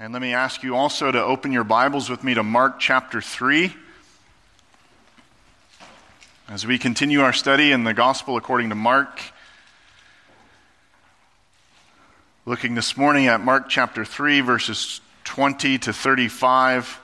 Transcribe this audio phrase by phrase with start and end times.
[0.00, 3.20] And let me ask you also to open your Bibles with me to Mark chapter
[3.20, 3.74] 3.
[6.48, 9.20] As we continue our study in the Gospel according to Mark,
[12.46, 17.00] looking this morning at Mark chapter 3, verses 20 to 35,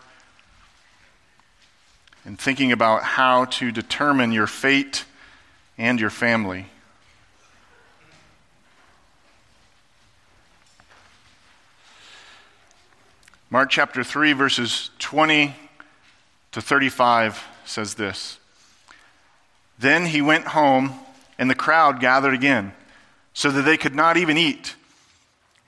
[2.25, 5.05] and thinking about how to determine your fate
[5.77, 6.67] and your family.
[13.55, 15.55] Mark chapter 3, verses 20
[16.51, 18.41] to 35 says this
[19.79, 20.93] Then he went home,
[21.39, 22.73] and the crowd gathered again,
[23.33, 24.75] so that they could not even eat.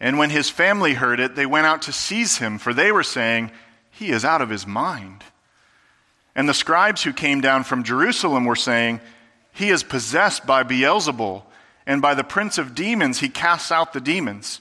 [0.01, 3.05] And when his family heard it, they went out to seize him, for they were
[3.05, 3.52] saying,
[3.92, 5.23] He is out of his mind.
[6.34, 9.00] And the scribes who came down from Jerusalem were saying,
[9.53, 11.45] He is possessed by Beelzebul,
[11.87, 14.61] and by the prince of demons he casts out the demons.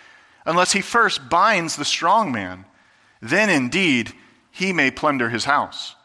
[0.45, 2.65] unless he first binds the strong man.
[3.21, 4.13] Then indeed
[4.51, 5.95] he may plunder his house.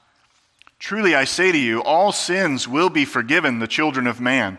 [0.79, 4.59] Truly I say to you, all sins will be forgiven the children of man,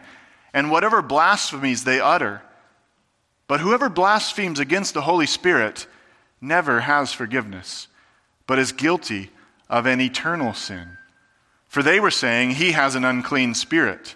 [0.54, 2.42] and whatever blasphemies they utter.
[3.48, 5.88] But whoever blasphemes against the Holy Spirit
[6.42, 7.88] never has forgiveness,
[8.46, 9.32] but is guilty
[9.70, 10.98] of an eternal sin.
[11.68, 14.16] For they were saying, He has an unclean spirit.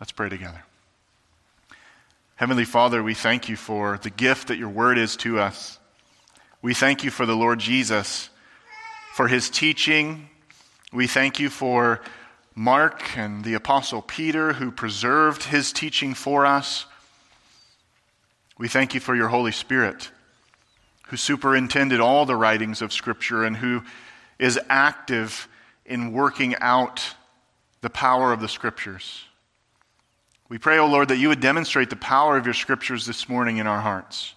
[0.00, 0.62] Let's pray together.
[2.36, 5.78] Heavenly Father, we thank you for the gift that your word is to us.
[6.62, 8.30] We thank you for the Lord Jesus,
[9.14, 10.28] for his teaching.
[10.92, 12.00] We thank you for
[12.54, 16.86] Mark and the Apostle Peter who preserved his teaching for us.
[18.56, 20.10] We thank you for your Holy Spirit
[21.08, 23.82] who superintended all the writings of Scripture and who
[24.38, 25.48] is active
[25.86, 27.14] in working out
[27.80, 29.24] the power of the Scriptures.
[30.48, 33.28] We pray, O oh Lord, that you would demonstrate the power of your scriptures this
[33.28, 34.34] morning in our hearts.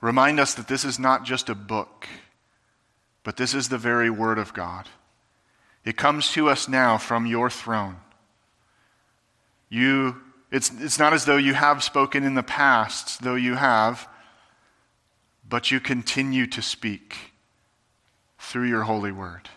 [0.00, 2.06] Remind us that this is not just a book,
[3.22, 4.88] but this is the very Word of God.
[5.84, 7.96] It comes to us now from your throne.
[9.70, 14.08] You, it's, it's not as though you have spoken in the past, though you have,
[15.48, 17.16] but you continue to speak
[18.38, 19.48] through your holy word.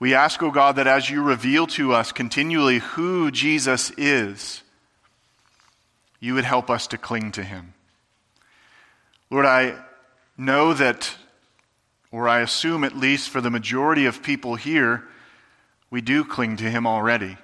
[0.00, 4.62] We ask, O oh God, that as you reveal to us continually who Jesus is,
[6.20, 7.74] you would help us to cling to him.
[9.30, 9.74] Lord, I
[10.38, 11.14] know that,
[12.10, 15.04] or I assume at least for the majority of people here,
[15.90, 17.36] we do cling to him already.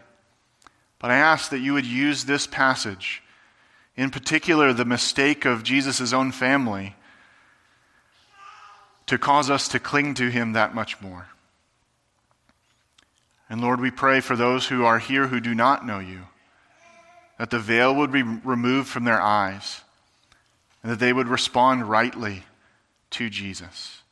[0.99, 3.23] But I ask that you would use this passage,
[3.97, 6.97] in particular the mistake of Jesus' own family,
[9.05, 11.27] to cause us to cling to him that much more.
[13.49, 16.23] And Lord, we pray for those who are here who do not know you,
[17.39, 19.83] that the veil would be removed from their eyes,
[20.83, 22.45] and that they would respond rightly
[23.11, 24.03] to Jesus.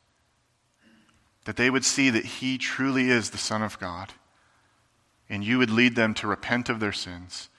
[1.43, 4.13] That they would see that he truly is the Son of God,
[5.29, 7.49] and you would lead them to repent of their sins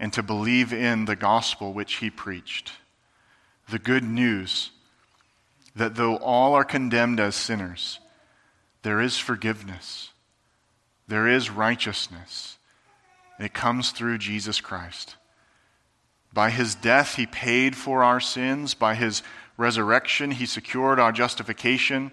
[0.00, 2.72] and to believe in the gospel which he preached.
[3.68, 4.70] The good news
[5.74, 7.98] that though all are condemned as sinners,
[8.82, 10.10] there is forgiveness
[11.08, 12.58] there is righteousness.
[13.40, 15.16] It comes through Jesus Christ.
[16.32, 18.74] By his death, he paid for our sins.
[18.74, 19.22] By his
[19.56, 22.12] resurrection, he secured our justification.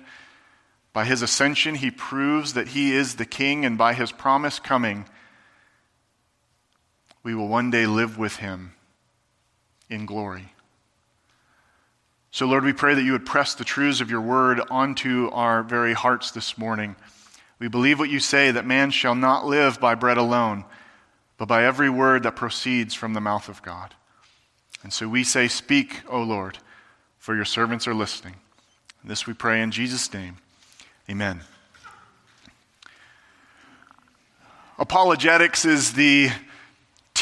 [0.93, 5.05] By his ascension, he proves that he is the king, and by his promise coming,
[7.21, 8.73] we will one day live with him
[9.89, 10.53] in glory.
[12.31, 15.63] So, Lord, we pray that you would press the truths of your word onto our
[15.63, 16.95] very hearts this morning.
[17.59, 20.65] We believe what you say that man shall not live by bread alone,
[21.37, 23.93] but by every word that proceeds from the mouth of God.
[24.83, 26.59] And so we say, Speak, O Lord,
[27.17, 28.35] for your servants are listening.
[29.01, 30.37] And This we pray in Jesus' name.
[31.09, 31.41] Amen.
[34.77, 36.29] Apologetics is the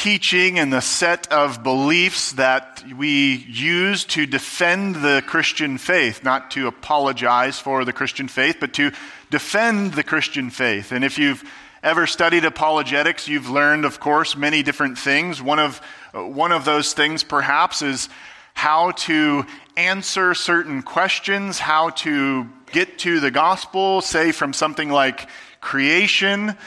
[0.03, 6.51] teaching and the set of beliefs that we use to defend the Christian faith, not
[6.51, 8.91] to apologize for the Christian faith, but to
[9.31, 10.91] defend the Christian faith.
[10.91, 11.41] And if you've
[11.81, 15.41] ever studied apologetics, you've learned, of course, many different things.
[15.41, 15.77] One of,
[16.11, 18.09] one of those things, perhaps, is
[18.53, 19.45] how to
[19.77, 25.29] answer certain questions, how to get to the gospel, say from something like
[25.61, 26.57] creation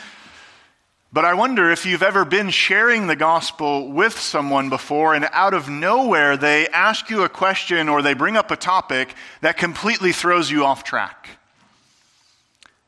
[1.12, 5.54] but I wonder if you've ever been sharing the gospel with someone before and out
[5.54, 10.12] of nowhere they ask you a question or they bring up a topic that completely
[10.12, 11.28] throws you off track.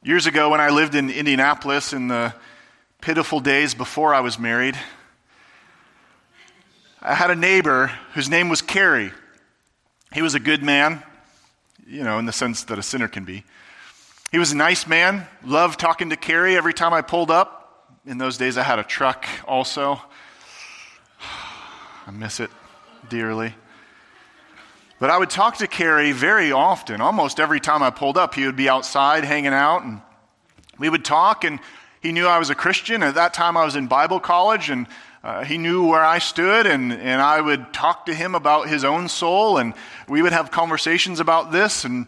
[0.02, 2.34] Years ago, when I lived in Indianapolis in the
[3.00, 4.76] pitiful days before I was married,
[7.00, 9.12] I had a neighbor whose name was Kerry.
[10.12, 11.02] He was a good man,
[11.86, 13.44] you know, in the sense that a sinner can be.
[14.30, 17.57] He was a nice man, loved talking to Kerry every time I pulled up.
[18.08, 20.00] In those days, I had a truck also.
[22.06, 22.48] I miss it
[23.10, 23.54] dearly.
[24.98, 27.02] But I would talk to Kerry very often.
[27.02, 30.00] Almost every time I pulled up, he would be outside hanging out, and
[30.78, 31.44] we would talk.
[31.44, 31.60] And
[32.00, 33.02] he knew I was a Christian.
[33.02, 34.86] At that time, I was in Bible college, and
[35.22, 38.84] uh, he knew where I stood, and, and I would talk to him about his
[38.84, 39.74] own soul, and
[40.08, 41.84] we would have conversations about this.
[41.84, 42.06] And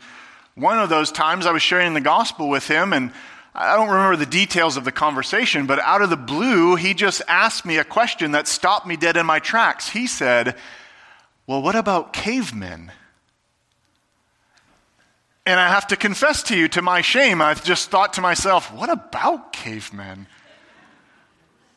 [0.54, 3.12] one of those times, I was sharing the gospel with him, and
[3.60, 7.20] I don't remember the details of the conversation, but out of the blue, he just
[7.28, 9.90] asked me a question that stopped me dead in my tracks.
[9.90, 10.56] He said,
[11.46, 12.90] Well, what about cavemen?
[15.44, 18.72] And I have to confess to you, to my shame, I just thought to myself,
[18.72, 20.26] What about cavemen?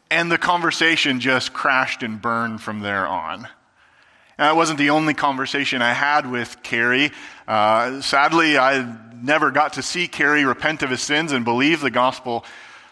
[0.09, 3.39] And the conversation just crashed and burned from there on.
[4.37, 7.11] And that wasn't the only conversation I had with Kerry.
[7.47, 11.91] Uh, sadly, I never got to see Kerry repent of his sins and believe the
[11.91, 12.45] gospel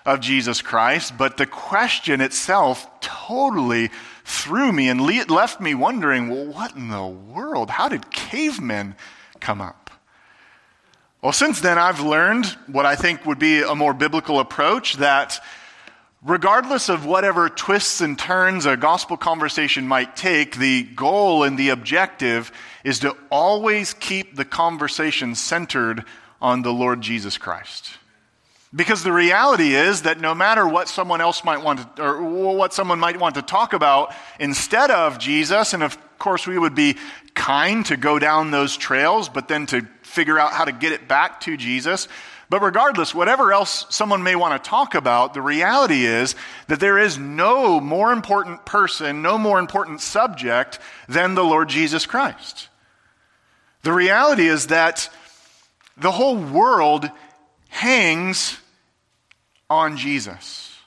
[0.05, 3.91] of Jesus Christ, but the question itself totally
[4.23, 7.69] threw me and le- left me wondering well, what in the world?
[7.69, 8.95] How did cavemen
[9.39, 9.91] come up?
[11.21, 15.39] Well, since then, I've learned what I think would be a more biblical approach that
[16.23, 21.69] regardless of whatever twists and turns a gospel conversation might take, the goal and the
[21.69, 22.51] objective
[22.83, 26.03] is to always keep the conversation centered
[26.41, 27.97] on the Lord Jesus Christ.
[28.73, 32.73] Because the reality is that no matter what someone else might want to, or what
[32.73, 36.95] someone might want to talk about instead of Jesus, and of course we would be
[37.33, 41.07] kind to go down those trails, but then to figure out how to get it
[41.07, 42.07] back to Jesus.
[42.51, 46.35] But regardless, whatever else someone may want to talk about, the reality is
[46.67, 50.77] that there is no more important person, no more important subject
[51.07, 52.67] than the Lord Jesus Christ.
[53.83, 55.09] The reality is that
[55.95, 57.09] the whole world
[57.69, 58.57] hangs
[59.69, 60.77] on Jesus.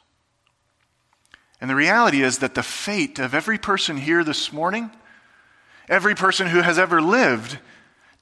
[1.62, 4.90] And the reality is that the fate of every person here this morning,
[5.88, 7.58] every person who has ever lived,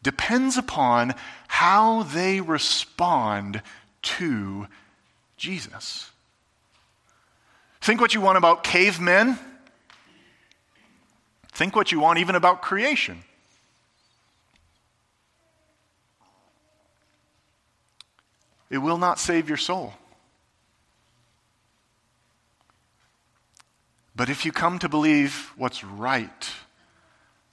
[0.02, 1.14] depends upon
[1.48, 3.62] how they respond
[4.02, 4.66] to
[5.36, 6.10] Jesus.
[7.80, 9.38] Think what you want about cavemen.
[11.52, 13.22] Think what you want even about creation.
[18.70, 19.92] It will not save your soul.
[24.14, 26.50] But if you come to believe what's right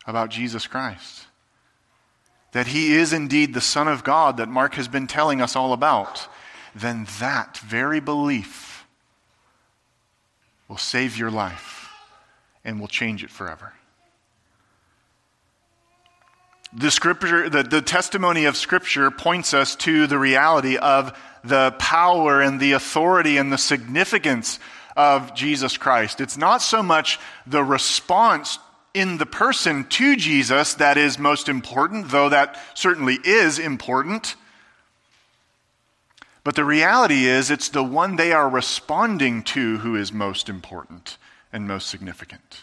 [0.06, 1.26] about Jesus Christ,
[2.52, 5.74] that he is indeed the Son of God that Mark has been telling us all
[5.74, 6.28] about,
[6.76, 8.86] then that very belief
[10.68, 11.90] will save your life
[12.64, 13.74] and will change it forever.
[16.72, 22.42] The scripture, the, the testimony of Scripture points us to the reality of the power
[22.42, 24.60] and the authority and the significance
[24.96, 26.22] of Jesus Christ.
[26.22, 28.60] It's not so much the response
[29.00, 34.36] in the person to Jesus that is most important, though that certainly is important.
[36.44, 41.18] But the reality is, it's the one they are responding to who is most important
[41.52, 42.62] and most significant.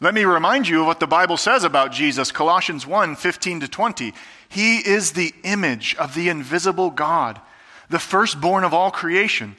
[0.00, 3.68] Let me remind you of what the Bible says about Jesus, Colossians 1 15 to
[3.68, 4.12] 20.
[4.48, 7.40] He is the image of the invisible God,
[7.88, 9.56] the firstborn of all creation.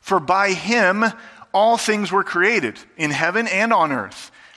[0.00, 1.04] For by him
[1.52, 4.30] all things were created, in heaven and on earth,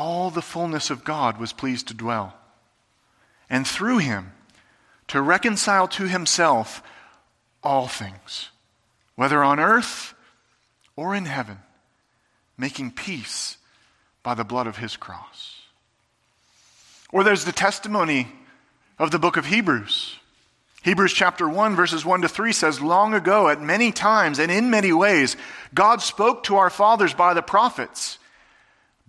[0.00, 2.34] all the fullness of God was pleased to dwell.
[3.50, 4.32] And through him
[5.08, 6.82] to reconcile to himself
[7.62, 8.48] all things,
[9.14, 10.14] whether on earth
[10.96, 11.58] or in heaven,
[12.56, 13.58] making peace
[14.22, 15.60] by the blood of his cross.
[17.12, 18.28] Or there's the testimony
[18.98, 20.16] of the book of Hebrews.
[20.82, 24.70] Hebrews chapter 1, verses 1 to 3 says, Long ago, at many times and in
[24.70, 25.36] many ways,
[25.74, 28.16] God spoke to our fathers by the prophets.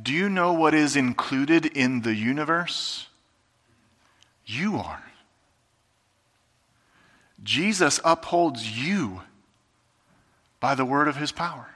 [0.00, 3.06] Do you know what is included in the universe?
[4.46, 5.02] You are.
[7.42, 9.22] Jesus upholds you
[10.60, 11.68] by the word of his power.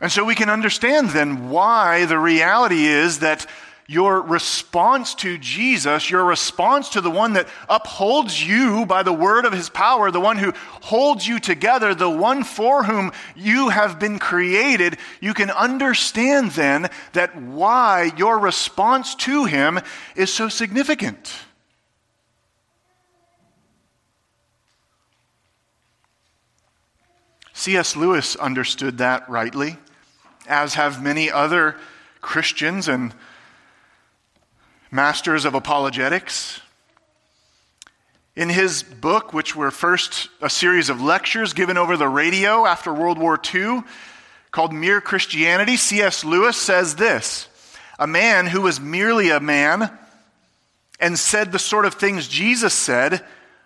[0.00, 3.46] And so we can understand then why the reality is that
[3.88, 9.44] your response to Jesus, your response to the one that upholds you by the word
[9.44, 10.52] of his power, the one who
[10.82, 16.90] holds you together, the one for whom you have been created, you can understand then
[17.12, 19.78] that why your response to him
[20.16, 21.32] is so significant.
[27.52, 27.96] C.S.
[27.96, 29.78] Lewis understood that rightly,
[30.46, 31.76] as have many other
[32.20, 33.14] Christians and
[34.90, 36.60] masters of apologetics.
[38.34, 42.92] In his book, which were first a series of lectures given over the radio after
[42.92, 43.82] World War II,
[44.50, 46.24] called Mere Christianity, C.S.
[46.24, 47.48] Lewis says this
[47.98, 49.90] A man who was merely a man
[51.00, 53.24] and said the sort of things Jesus said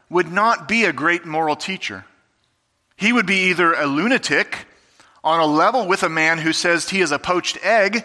[0.09, 2.05] would not be a great moral teacher.
[2.97, 4.67] He would be either a lunatic
[5.23, 8.05] on a level with a man who says he is a poached egg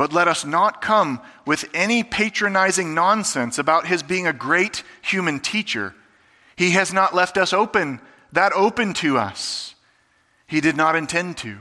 [0.00, 5.40] But let us not come with any patronizing nonsense about his being a great human
[5.40, 5.94] teacher.
[6.56, 8.00] He has not left us open,
[8.32, 9.74] that open to us.
[10.46, 11.58] He did not intend to.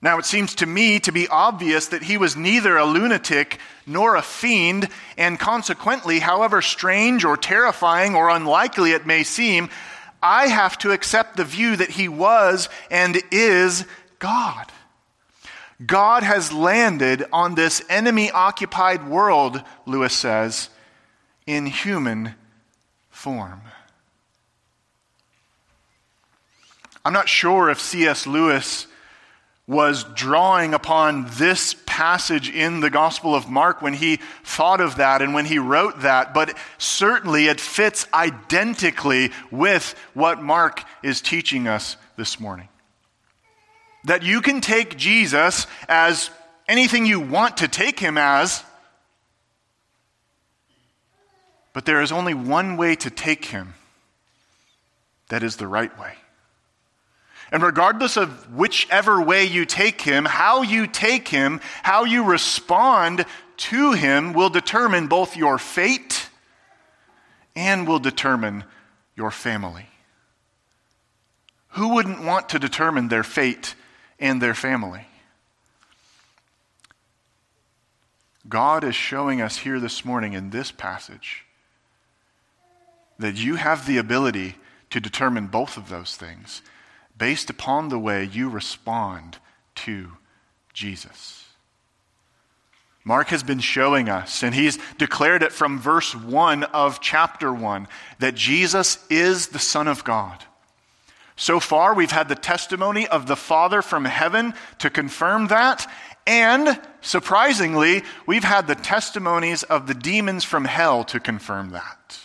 [0.00, 4.14] Now, it seems to me to be obvious that he was neither a lunatic nor
[4.14, 9.68] a fiend, and consequently, however strange or terrifying or unlikely it may seem,
[10.22, 13.84] I have to accept the view that he was and is
[14.20, 14.70] God.
[15.86, 20.68] God has landed on this enemy occupied world, Lewis says,
[21.46, 22.34] in human
[23.10, 23.62] form.
[27.04, 28.26] I'm not sure if C.S.
[28.26, 28.86] Lewis
[29.66, 35.22] was drawing upon this passage in the Gospel of Mark when he thought of that
[35.22, 41.66] and when he wrote that, but certainly it fits identically with what Mark is teaching
[41.66, 42.68] us this morning
[44.04, 46.30] that you can take Jesus as
[46.68, 48.62] anything you want to take him as,
[51.72, 53.74] but there is only one way to take him
[55.28, 56.12] that is the right way.
[57.50, 63.24] And regardless of whichever way you take him, how you take him, how you respond
[63.56, 66.28] to him will determine both your fate
[67.54, 68.64] and will determine
[69.16, 69.86] your family.
[71.70, 73.74] Who wouldn't want to determine their fate
[74.24, 75.06] and their family.
[78.48, 81.44] God is showing us here this morning in this passage
[83.18, 84.56] that you have the ability
[84.88, 86.62] to determine both of those things
[87.18, 89.36] based upon the way you respond
[89.74, 90.12] to
[90.72, 91.44] Jesus.
[93.04, 97.86] Mark has been showing us, and he's declared it from verse 1 of chapter 1,
[98.20, 100.44] that Jesus is the Son of God.
[101.36, 105.90] So far, we've had the testimony of the Father from heaven to confirm that.
[106.26, 112.20] And surprisingly, we've had the testimonies of the demons from hell to confirm that.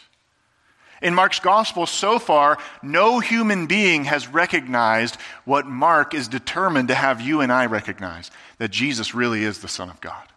[1.01, 6.95] In Mark's gospel, so far, no human being has recognized what Mark is determined to
[6.95, 10.27] have you and I recognize that Jesus really is the Son of God.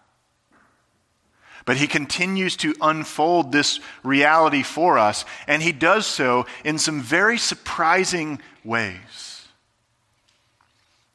[1.64, 7.00] But he continues to unfold this reality for us, and he does so in some
[7.00, 9.46] very surprising ways.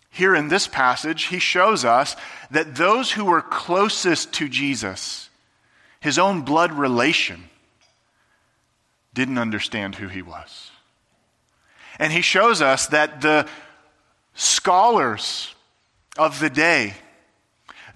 [0.10, 2.16] Here in this passage, he shows us
[2.50, 5.30] that those who were closest to Jesus,
[6.00, 7.50] his own blood relation,
[9.14, 10.72] didn't understand who he was.
[12.00, 13.48] And he shows us that the
[14.34, 15.54] scholars
[16.18, 16.94] of the day,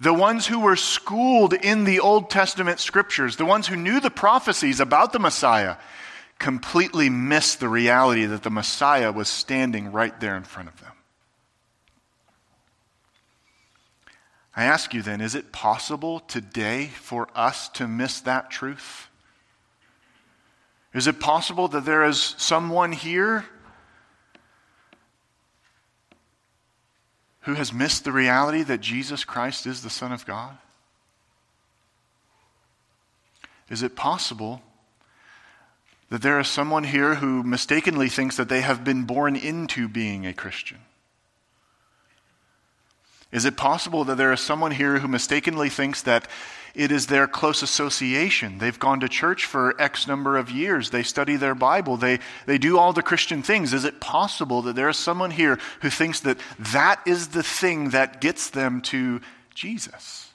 [0.02, 4.10] the ones who were schooled in the Old Testament scriptures, the ones who knew the
[4.10, 5.76] prophecies about the Messiah,
[6.40, 10.90] completely missed the reality that the Messiah was standing right there in front of them.
[14.56, 19.08] I ask you then, is it possible today for us to miss that truth?
[20.92, 23.44] Is it possible that there is someone here
[27.42, 30.56] who has missed the reality that Jesus Christ is the Son of God?
[33.68, 34.62] Is it possible
[36.10, 40.26] that there is someone here who mistakenly thinks that they have been born into being
[40.26, 40.78] a Christian?
[43.32, 46.28] Is it possible that there is someone here who mistakenly thinks that
[46.74, 48.58] it is their close association.
[48.58, 50.90] They've gone to church for X number of years.
[50.90, 51.96] They study their Bible.
[51.96, 53.74] They, they do all the Christian things.
[53.74, 57.90] Is it possible that there is someone here who thinks that that is the thing
[57.90, 59.20] that gets them to
[59.54, 60.30] Jesus?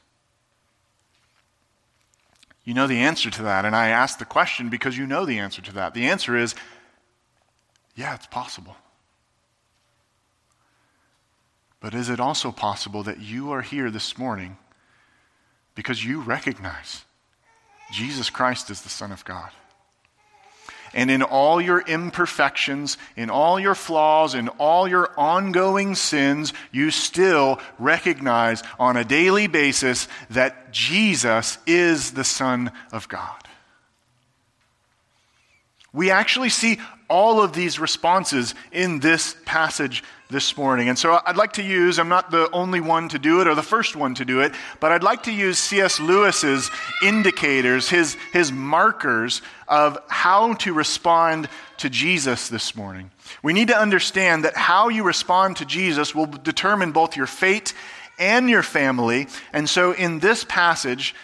[2.64, 5.40] You know the answer to that, and I ask the question because you know the
[5.40, 5.94] answer to that.
[5.94, 6.54] The answer is
[7.96, 8.76] yeah, it's possible.
[11.80, 14.58] But is it also possible that you are here this morning
[15.78, 17.06] because you recognize
[17.94, 19.52] Jesus Christ is the Son of God.
[20.94, 26.90] And in all your imperfections, in all your flaws, in all your ongoing sins, you
[26.90, 33.44] still recognize on a daily basis that Jesus is the Son of God.
[35.94, 40.90] We actually see all of these responses in this passage this morning.
[40.90, 43.56] And so I'd like to use, I'm not the only one to do it or
[43.56, 46.00] the first one to do it, but I'd like to use C.S.
[46.00, 46.70] Lewis's
[47.02, 53.12] indicators, his, his markers of how to respond to Jesus this morning.
[53.42, 57.74] We need to understand that how you respond to Jesus will determine both your fate
[58.20, 59.28] and your family.
[59.54, 61.16] And so in this passage,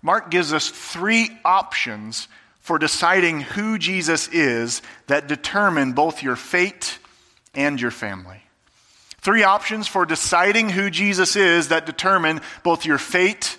[0.00, 2.28] Mark gives us three options
[2.60, 6.98] for deciding who Jesus is that determine both your fate
[7.54, 8.45] and your family.
[9.26, 13.58] Three options for deciding who Jesus is that determine both your fate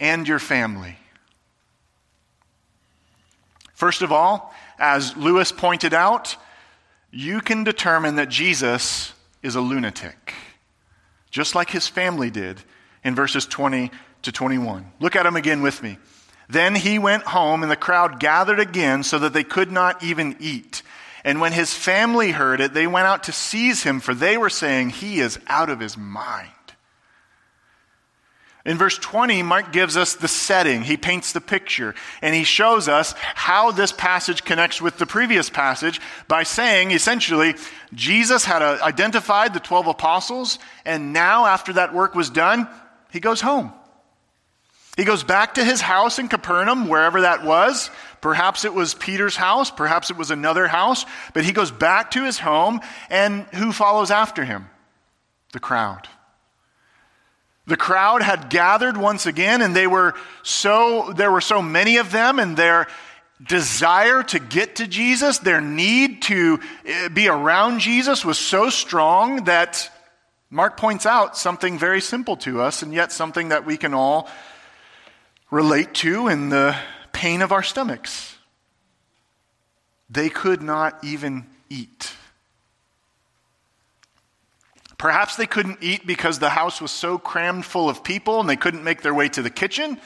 [0.00, 0.98] and your family.
[3.72, 6.36] First of all, as Lewis pointed out,
[7.12, 9.12] you can determine that Jesus
[9.44, 10.34] is a lunatic,
[11.30, 12.60] just like his family did
[13.04, 13.92] in verses 20
[14.22, 14.90] to 21.
[14.98, 15.98] Look at him again with me.
[16.48, 20.34] Then he went home, and the crowd gathered again so that they could not even
[20.40, 20.82] eat.
[21.26, 24.48] And when his family heard it, they went out to seize him, for they were
[24.48, 26.52] saying, He is out of his mind.
[28.64, 30.82] In verse 20, Mark gives us the setting.
[30.82, 31.96] He paints the picture.
[32.22, 37.56] And he shows us how this passage connects with the previous passage by saying, essentially,
[37.92, 42.68] Jesus had uh, identified the 12 apostles, and now, after that work was done,
[43.10, 43.72] he goes home.
[44.96, 47.90] He goes back to his house in Capernaum, wherever that was.
[48.20, 52.24] Perhaps it was Peter's house, perhaps it was another house, but he goes back to
[52.24, 54.68] his home, and who follows after him?
[55.52, 56.08] The crowd.
[57.66, 62.12] The crowd had gathered once again, and they were so, there were so many of
[62.12, 62.86] them, and their
[63.44, 69.44] desire to get to Jesus, their need to eh, be around Jesus was so strong
[69.44, 69.90] that
[70.48, 74.30] Mark points out something very simple to us, and yet something that we can all
[75.50, 76.76] relate to in the
[77.16, 78.36] pain of our stomachs.
[80.10, 82.12] They could not even eat.
[84.98, 88.56] Perhaps they couldn't eat because the house was so crammed full of people and they
[88.56, 89.98] couldn't make their way to the kitchen.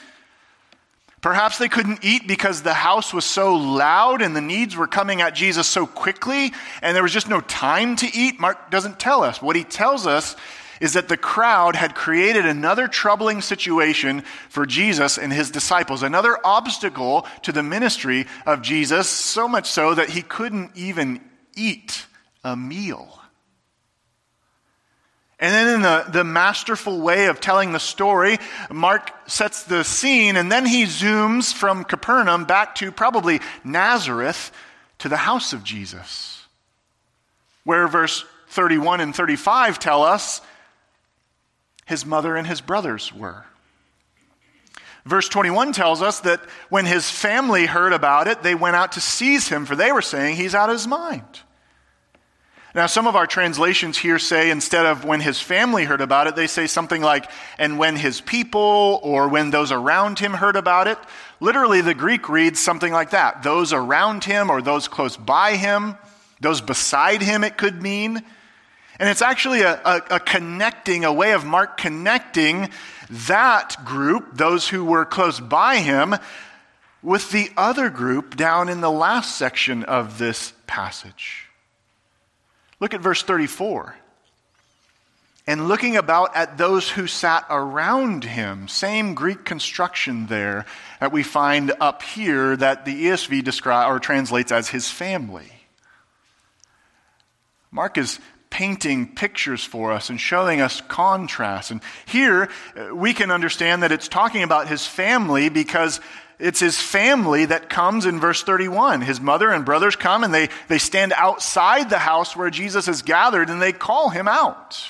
[1.20, 5.20] Perhaps they couldn't eat because the house was so loud and the needs were coming
[5.20, 8.38] at Jesus so quickly and there was just no time to eat.
[8.38, 9.42] Mark doesn't tell us.
[9.42, 10.37] What he tells us
[10.81, 16.38] is that the crowd had created another troubling situation for Jesus and his disciples, another
[16.43, 21.21] obstacle to the ministry of Jesus, so much so that he couldn't even
[21.55, 22.07] eat
[22.43, 23.21] a meal.
[25.38, 28.38] And then, in the, the masterful way of telling the story,
[28.71, 34.53] Mark sets the scene and then he zooms from Capernaum back to probably Nazareth
[34.99, 36.45] to the house of Jesus.
[37.64, 40.43] Where verse 31 and 35 tell us
[41.90, 43.44] his mother and his brothers were.
[45.05, 49.00] Verse 21 tells us that when his family heard about it, they went out to
[49.00, 51.40] seize him, for they were saying he's out of his mind.
[52.74, 56.37] Now, some of our translations here say instead of when his family heard about it,
[56.37, 60.87] they say something like, and when his people or when those around him heard about
[60.87, 60.98] it.
[61.40, 65.96] Literally, the Greek reads something like that those around him or those close by him,
[66.40, 68.22] those beside him, it could mean.
[69.01, 72.69] And it's actually a, a, a connecting, a way of Mark connecting
[73.09, 76.15] that group, those who were close by him,
[77.03, 81.47] with the other group down in the last section of this passage.
[82.79, 83.97] Look at verse 34.
[85.47, 90.67] And looking about at those who sat around him, same Greek construction there
[91.01, 95.51] that we find up here that the ESV describe, or translates as his family.
[97.73, 101.71] Mark is painting pictures for us and showing us contrasts.
[101.71, 106.01] And here uh, we can understand that it's talking about his family because
[106.39, 109.03] it's his family that comes in verse 31.
[109.03, 113.03] His mother and brothers come and they, they stand outside the house where Jesus is
[113.03, 114.83] gathered and they call him out.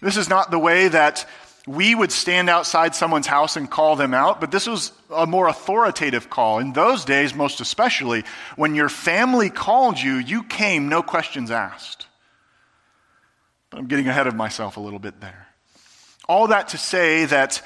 [0.00, 1.26] This is not the way that
[1.66, 5.48] we would stand outside someone's house and call them out, but this was a more
[5.48, 6.58] authoritative call.
[6.58, 8.24] In those days, most especially,
[8.56, 12.03] when your family called you, you came, no questions asked.
[13.76, 15.48] I'm getting ahead of myself a little bit there.
[16.28, 17.62] All that to say that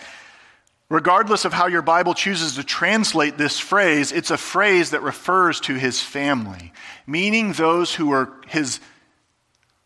[0.91, 5.61] Regardless of how your Bible chooses to translate this phrase, it's a phrase that refers
[5.61, 6.73] to his family,
[7.07, 8.81] meaning those who are his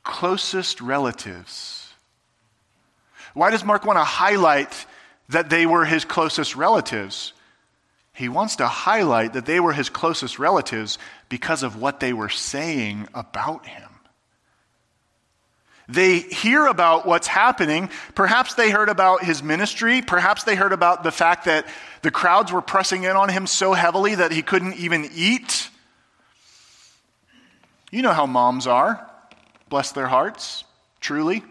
[0.04, 1.92] closest relatives.
[3.34, 4.86] Why does Mark want to highlight
[5.30, 7.32] that they were his closest relatives?
[8.12, 12.28] He wants to highlight that they were his closest relatives because of what they were
[12.28, 13.88] saying about him.
[15.92, 17.90] They hear about what's happening.
[18.14, 20.00] Perhaps they heard about his ministry.
[20.00, 21.66] Perhaps they heard about the fact that
[22.00, 25.68] the crowds were pressing in on him so heavily that he couldn't even eat.
[27.90, 29.06] You know how moms are.
[29.68, 30.64] Bless their hearts,
[31.00, 31.42] truly.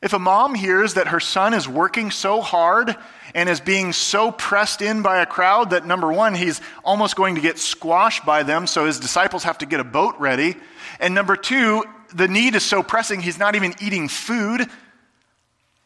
[0.00, 2.96] If a mom hears that her son is working so hard
[3.34, 7.34] and is being so pressed in by a crowd that number one, he's almost going
[7.34, 10.56] to get squashed by them, so his disciples have to get a boat ready.
[11.00, 14.68] And number two, the need is so pressing, he's not even eating food.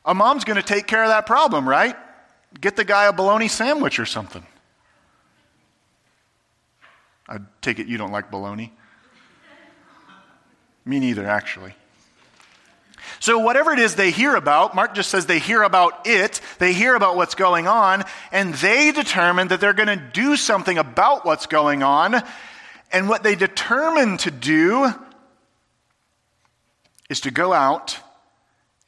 [0.05, 1.97] A mom's going to take care of that problem, right?
[2.61, 4.45] Get the guy a bologna sandwich or something.
[7.29, 8.73] I take it you don't like bologna.
[10.85, 11.75] Me neither, actually.
[13.21, 16.73] So, whatever it is they hear about, Mark just says they hear about it, they
[16.73, 21.25] hear about what's going on, and they determine that they're going to do something about
[21.25, 22.23] what's going on.
[22.93, 24.93] And what they determine to do
[27.11, 27.99] is to go out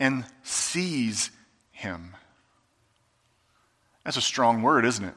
[0.01, 1.31] and seize
[1.73, 2.17] him.
[4.05, 5.15] That's a strong word, isn't it?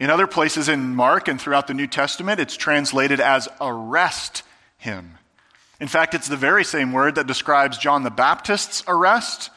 [0.00, 4.42] In other places in Mark and throughout the New Testament, it's translated as arrest
[4.76, 5.18] him.
[5.78, 9.50] In fact, it's the very same word that describes John the Baptist's arrest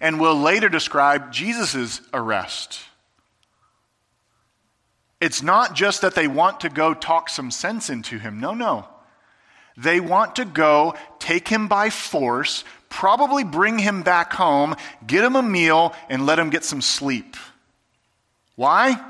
[0.00, 2.80] and will later describe Jesus' arrest.
[5.20, 8.40] It's not just that they want to go talk some sense into him.
[8.40, 8.88] No, no.
[9.76, 15.36] They want to go take him by force, probably bring him back home, get him
[15.36, 17.36] a meal, and let him get some sleep.
[18.54, 19.02] Why?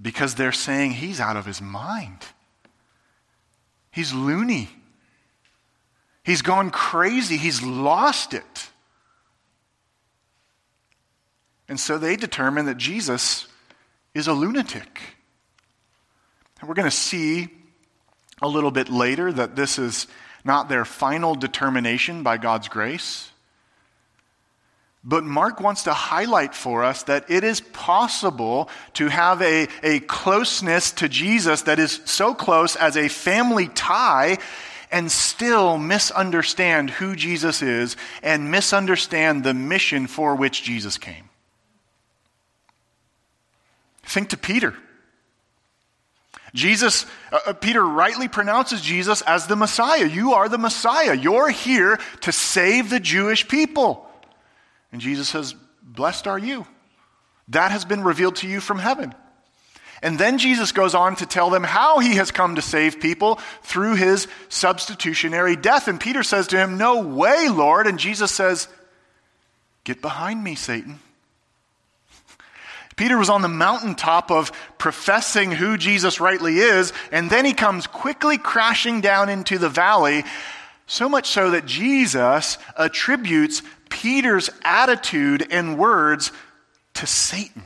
[0.00, 2.18] Because they're saying he's out of his mind.
[3.90, 4.70] He's loony.
[6.24, 7.36] He's gone crazy.
[7.36, 8.70] He's lost it.
[11.68, 13.46] And so they determine that Jesus
[14.14, 15.00] is a lunatic.
[16.60, 17.48] And we're going to see
[18.40, 20.06] a little bit later that this is
[20.44, 23.30] not their final determination by God's grace.
[25.04, 30.00] But Mark wants to highlight for us that it is possible to have a, a
[30.00, 34.38] closeness to Jesus that is so close as a family tie
[34.92, 41.30] and still misunderstand who Jesus is and misunderstand the mission for which Jesus came.
[44.04, 44.76] Think to Peter.
[46.54, 50.06] Jesus, uh, uh, Peter rightly pronounces Jesus as the Messiah.
[50.06, 51.14] You are the Messiah.
[51.14, 54.06] You're here to save the Jewish people.
[54.90, 56.66] And Jesus says, Blessed are you.
[57.48, 59.14] That has been revealed to you from heaven.
[60.02, 63.36] And then Jesus goes on to tell them how he has come to save people
[63.62, 65.86] through his substitutionary death.
[65.86, 67.86] And Peter says to him, No way, Lord.
[67.86, 68.68] And Jesus says,
[69.84, 70.98] Get behind me, Satan.
[72.96, 77.86] Peter was on the mountaintop of professing who Jesus rightly is, and then he comes
[77.86, 80.24] quickly crashing down into the valley,
[80.86, 86.32] so much so that Jesus attributes Peter's attitude and words
[86.94, 87.62] to Satan.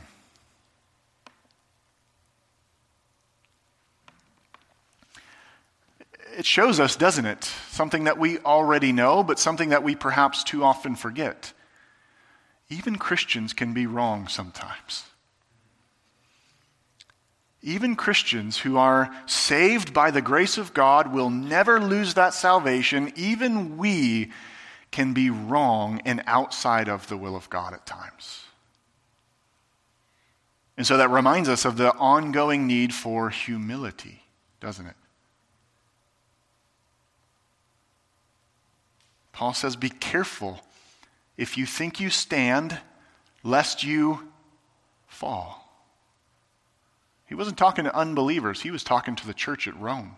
[6.37, 7.43] It shows us, doesn't it?
[7.71, 11.51] Something that we already know, but something that we perhaps too often forget.
[12.69, 15.05] Even Christians can be wrong sometimes.
[17.67, 23.11] Even Christians who are saved by the grace of God will never lose that salvation.
[23.17, 24.31] Even we
[24.89, 28.45] can be wrong and outside of the will of God at times.
[30.77, 34.23] And so that reminds us of the ongoing need for humility,
[34.61, 34.95] doesn't it?
[39.33, 40.61] Paul says, Be careful
[41.35, 42.79] if you think you stand,
[43.43, 44.29] lest you
[45.05, 45.66] fall.
[47.27, 50.17] He wasn't talking to unbelievers, he was talking to the church at Rome.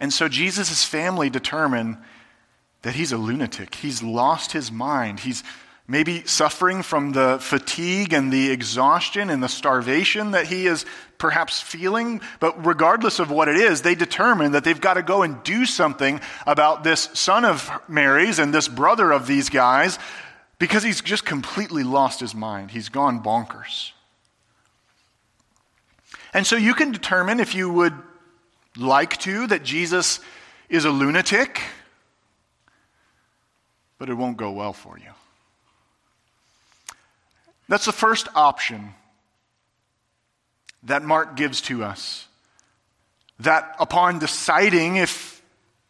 [0.00, 1.98] And so Jesus' family determine
[2.82, 3.74] that he's a lunatic.
[3.74, 5.20] He's lost his mind.
[5.20, 5.42] He's
[5.88, 10.84] maybe suffering from the fatigue and the exhaustion and the starvation that he is
[11.16, 12.20] perhaps feeling.
[12.40, 15.64] But regardless of what it is, they determine that they've got to go and do
[15.64, 19.98] something about this son of Mary's and this brother of these guys
[20.58, 22.70] because he's just completely lost his mind.
[22.70, 23.92] He's gone bonkers.
[26.32, 27.94] And so you can determine if you would
[28.76, 30.20] like to that Jesus
[30.68, 31.60] is a lunatic,
[33.98, 35.10] but it won't go well for you.
[37.68, 38.94] That's the first option
[40.84, 42.26] that Mark gives to us.
[43.40, 45.42] That upon deciding if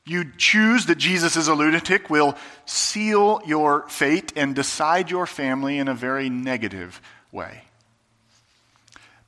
[0.04, 5.78] you choose that Jesus is a lunatic, will seal your fate and decide your family
[5.78, 7.00] in a very negative
[7.32, 7.62] way.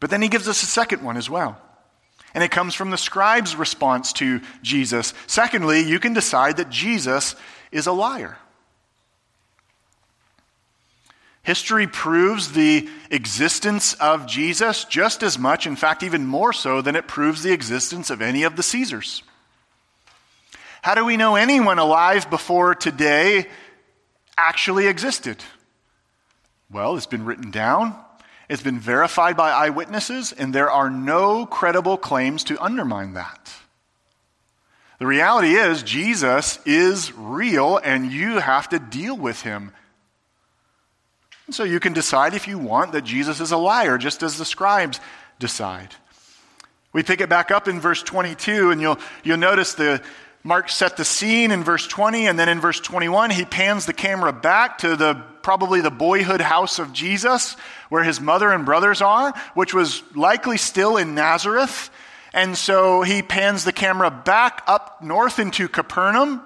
[0.00, 1.60] But then he gives us a second one as well.
[2.34, 5.14] And it comes from the scribe's response to Jesus.
[5.26, 7.34] Secondly, you can decide that Jesus
[7.72, 8.36] is a liar.
[11.42, 16.94] History proves the existence of Jesus just as much, in fact, even more so, than
[16.94, 19.22] it proves the existence of any of the Caesars.
[20.82, 23.46] How do we know anyone alive before today
[24.36, 25.42] actually existed?
[26.70, 27.98] Well, it's been written down,
[28.48, 33.52] it's been verified by eyewitnesses, and there are no credible claims to undermine that.
[34.98, 39.72] The reality is, Jesus is real, and you have to deal with him.
[41.46, 44.38] And so you can decide if you want that Jesus is a liar, just as
[44.38, 44.98] the scribes
[45.38, 45.94] decide.
[46.92, 50.02] We pick it back up in verse 22, and you'll, you'll notice the,
[50.44, 53.92] Mark set the scene in verse 20, and then in verse 21, he pans the
[53.92, 57.54] camera back to the probably the boyhood house of Jesus,
[57.88, 61.90] where his mother and brothers are, which was likely still in Nazareth.
[62.32, 66.42] And so he pans the camera back up north into Capernaum,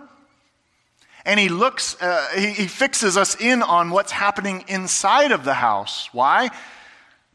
[1.24, 5.55] and he looks, uh, he, he fixes us in on what's happening inside of the
[5.55, 6.09] house.
[6.12, 6.50] Why?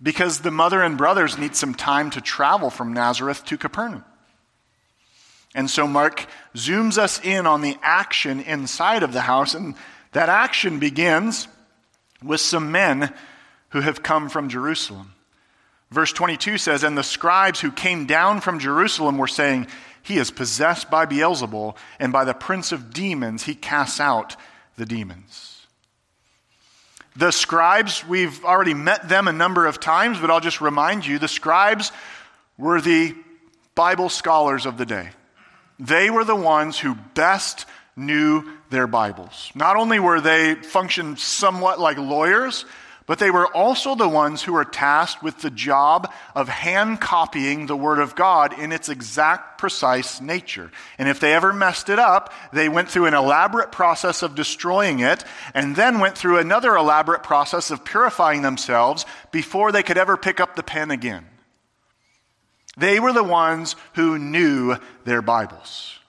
[0.01, 4.03] Because the mother and brothers need some time to travel from Nazareth to Capernaum.
[5.57, 9.73] And so Mark zooms us in on the action inside of the house, and
[10.11, 11.47] that action begins
[12.21, 13.11] with some men
[13.69, 15.15] who have come from Jerusalem.
[15.89, 19.65] Verse 22 says, And the scribes who came down from Jerusalem were saying,
[20.03, 24.35] He is possessed by Beelzebul, and by the prince of demons he casts out
[24.75, 25.65] the demons.
[27.15, 31.17] The scribes, we've already met them a number of times, but I'll just remind you
[31.17, 31.91] the scribes
[32.59, 33.15] were the
[33.73, 35.09] Bible scholars of the day.
[35.79, 39.51] They were the ones who best knew their Bibles.
[39.55, 42.65] Not only were they functioned somewhat like lawyers,
[43.07, 47.65] but they were also the ones who were tasked with the job of hand copying
[47.65, 50.71] the Word of God in its exact, precise nature.
[50.97, 54.99] And if they ever messed it up, they went through an elaborate process of destroying
[54.99, 60.17] it, and then went through another elaborate process of purifying themselves before they could ever
[60.17, 61.25] pick up the pen again.
[62.77, 65.99] They were the ones who knew their Bibles.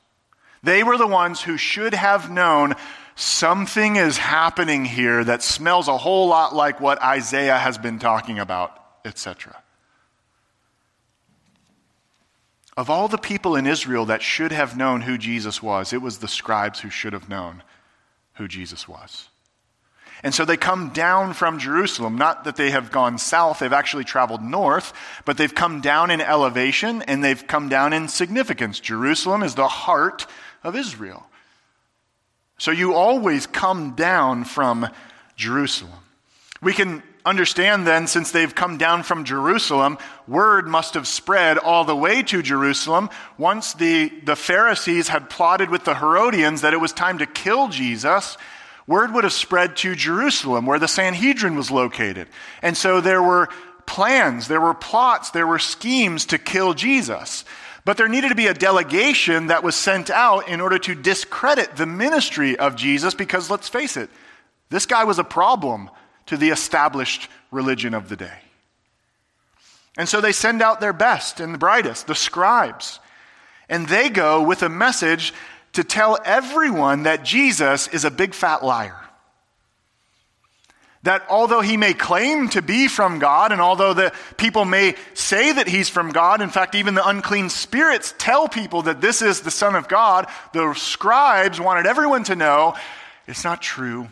[0.63, 2.75] They were the ones who should have known
[3.15, 8.39] something is happening here that smells a whole lot like what Isaiah has been talking
[8.39, 9.57] about, etc.
[12.77, 16.19] Of all the people in Israel that should have known who Jesus was, it was
[16.19, 17.63] the scribes who should have known
[18.35, 19.29] who Jesus was.
[20.23, 22.17] And so they come down from Jerusalem.
[22.17, 24.93] Not that they have gone south, they've actually traveled north,
[25.25, 28.81] but they've come down in elevation and they've come down in significance.
[28.81, 30.27] Jerusalem is the heart
[30.65, 31.27] of Israel.
[32.59, 34.89] So you always come down from
[35.37, 35.93] Jerusalem.
[36.61, 41.85] We can understand then, since they've come down from Jerusalem, word must have spread all
[41.85, 43.11] the way to Jerusalem.
[43.37, 47.69] Once the, the Pharisees had plotted with the Herodians that it was time to kill
[47.69, 48.37] Jesus,
[48.89, 52.27] word would have spread to Jerusalem, where the Sanhedrin was located.
[52.63, 53.49] And so there were
[53.87, 57.45] plans, there were plots, there were schemes to kill Jesus.
[57.85, 61.77] But there needed to be a delegation that was sent out in order to discredit
[61.77, 64.11] the ministry of Jesus because let's face it,
[64.71, 65.91] this guy was a problem
[66.27, 68.39] to the established religion of the day.
[69.97, 73.01] And so they send out their best and the brightest, the scribes.
[73.69, 75.35] And they go with a message
[75.79, 78.97] to tell everyone that Jesus is a big fat liar.
[81.05, 85.53] That although he may claim to be from God, and although the people may say
[85.53, 89.43] that he's from God, in fact, even the unclean spirits tell people that this is
[89.43, 92.75] the Son of God, the scribes wanted everyone to know
[93.29, 94.09] it's not true.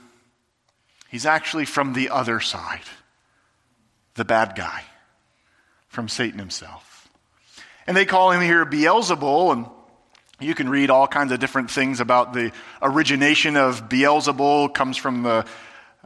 [1.08, 2.86] He's actually from the other side,
[4.14, 4.84] the bad guy,
[5.88, 7.08] from Satan himself.
[7.88, 9.66] And they call him here Beelzebul, and
[10.40, 15.22] you can read all kinds of different things about the origination of Beelzebul, comes from
[15.22, 15.46] the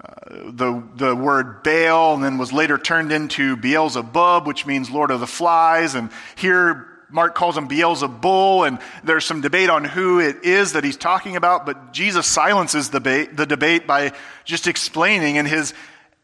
[0.02, 0.14] uh,
[0.50, 5.20] the, the word Baal, and then was later turned into Beelzebub, which means Lord of
[5.20, 5.94] the Flies.
[5.94, 10.84] And here Mark calls him Beelzebul, and there's some debate on who it is that
[10.84, 14.12] he's talking about, but Jesus silences the, ba- the debate by
[14.44, 15.74] just explaining in his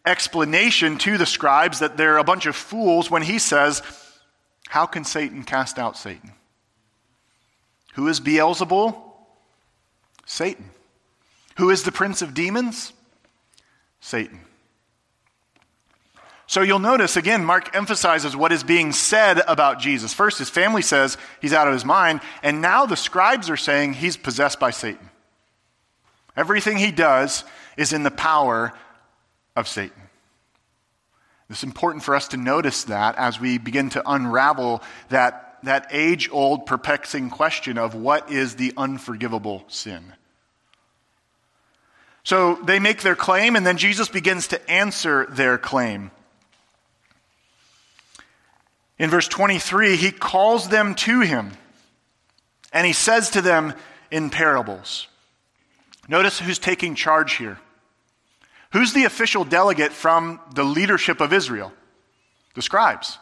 [0.06, 3.82] explanation to the scribes that they're a bunch of fools when he says,
[4.68, 6.32] How can Satan cast out Satan?
[7.96, 8.94] Who is Beelzebul?
[10.26, 10.70] Satan.
[11.56, 12.92] Who is the prince of demons?
[14.00, 14.40] Satan.
[16.46, 20.12] So you'll notice again, Mark emphasizes what is being said about Jesus.
[20.12, 23.94] First, his family says he's out of his mind, and now the scribes are saying
[23.94, 25.08] he's possessed by Satan.
[26.36, 27.44] Everything he does
[27.78, 28.74] is in the power
[29.56, 30.02] of Satan.
[31.48, 36.28] It's important for us to notice that as we begin to unravel that, that age
[36.32, 40.12] old, perplexing question of what is the unforgivable sin.
[42.24, 46.10] So they make their claim, and then Jesus begins to answer their claim.
[48.98, 51.52] In verse 23, he calls them to him
[52.72, 53.74] and he says to them
[54.10, 55.06] in parables.
[56.08, 57.58] Notice who's taking charge here.
[58.72, 61.72] Who's the official delegate from the leadership of Israel?
[62.54, 63.18] The scribes.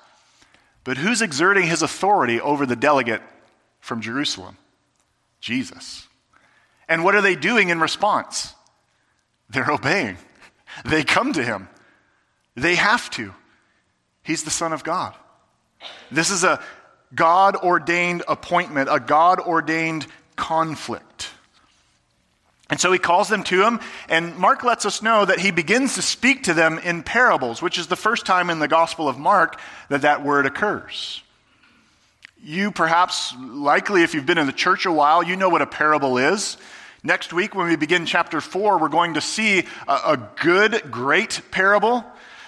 [0.84, 3.22] But who's exerting his authority over the delegate
[3.80, 4.58] from Jerusalem?
[5.40, 6.06] Jesus.
[6.88, 8.54] And what are they doing in response?
[9.48, 10.18] They're obeying.
[10.84, 11.68] They come to him.
[12.54, 13.34] They have to.
[14.22, 15.14] He's the Son of God.
[16.10, 16.62] This is a
[17.14, 21.30] God ordained appointment, a God ordained conflict.
[22.70, 25.96] And so he calls them to him, and Mark lets us know that he begins
[25.96, 29.18] to speak to them in parables, which is the first time in the Gospel of
[29.18, 31.22] Mark that that word occurs.
[32.42, 35.66] You perhaps, likely, if you've been in the church a while, you know what a
[35.66, 36.56] parable is.
[37.02, 41.42] Next week, when we begin chapter 4, we're going to see a, a good, great
[41.50, 42.02] parable.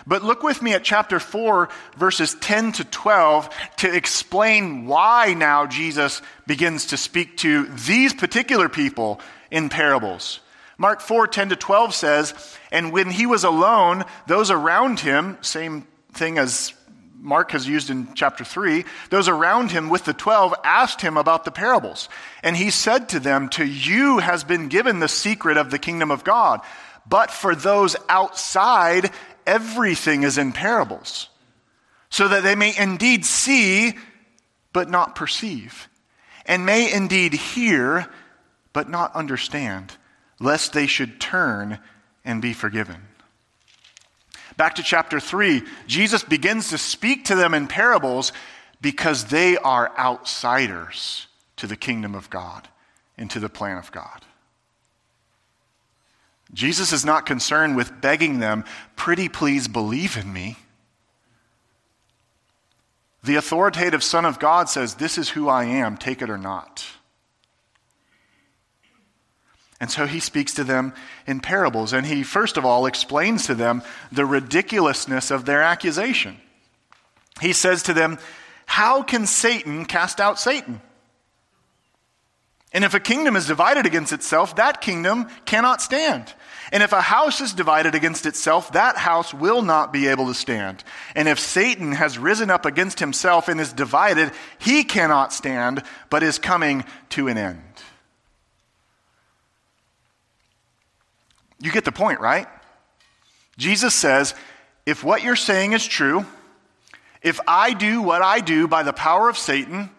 [0.07, 5.67] But look with me at chapter 4, verses 10 to 12, to explain why now
[5.67, 9.21] Jesus begins to speak to these particular people
[9.57, 10.41] in parables.
[10.77, 15.87] Mark 4, 10 to 12 says, And when he was alone, those around him, same
[16.13, 16.75] thing as
[17.19, 21.47] Mark has used in chapter 3, those around him with the 12 asked him about
[21.47, 22.11] the parables.
[22.43, 26.11] And he said to them, To you has been given the secret of the kingdom
[26.11, 26.61] of God.
[27.09, 29.11] But for those outside,
[29.47, 31.31] everything is in parables,
[32.11, 33.95] so that they may indeed see,
[34.75, 35.89] but not perceive,
[36.45, 38.11] and may indeed hear,
[38.77, 39.97] but not understand,
[40.39, 41.79] lest they should turn
[42.27, 43.01] and be forgiven.
[44.59, 48.35] Back to chapter 3, Jesus begins to speak to them in parables
[48.83, 52.69] because they are outsiders to the kingdom of God
[53.17, 54.27] and to the plan of God.
[56.53, 58.63] Jesus is not concerned with begging them,
[58.95, 60.59] pretty please believe in me.
[63.25, 66.85] The authoritative Son of God says, This is who I am, take it or not.
[69.79, 70.95] And so he speaks to them
[71.27, 76.39] in parables, and he, first of all, explains to them the ridiculousness of their accusation.
[77.41, 78.19] He says to them,
[78.65, 80.81] How can Satan cast out Satan?
[82.73, 86.33] And if a kingdom is divided against itself, that kingdom cannot stand.
[86.73, 90.35] And if a house is divided against itself, that house will not be able to
[90.35, 90.83] stand.
[91.15, 96.23] And if Satan has risen up against himself and is divided, he cannot stand, but
[96.23, 97.63] is coming to an end.
[101.61, 102.47] You get the point, right?
[103.57, 104.35] Jesus says,
[104.85, 106.27] if what you're saying is true,
[107.23, 109.91] if I do what I do by the power of Satan,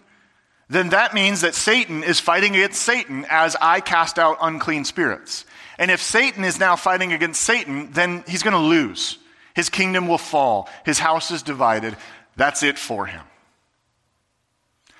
[0.70, 5.45] then that means that Satan is fighting against Satan as I cast out unclean spirits.
[5.80, 9.18] And if Satan is now fighting against Satan, then he's going to lose.
[9.55, 10.70] His kingdom will fall.
[10.86, 11.95] His house is divided.
[12.36, 13.24] That's it for him.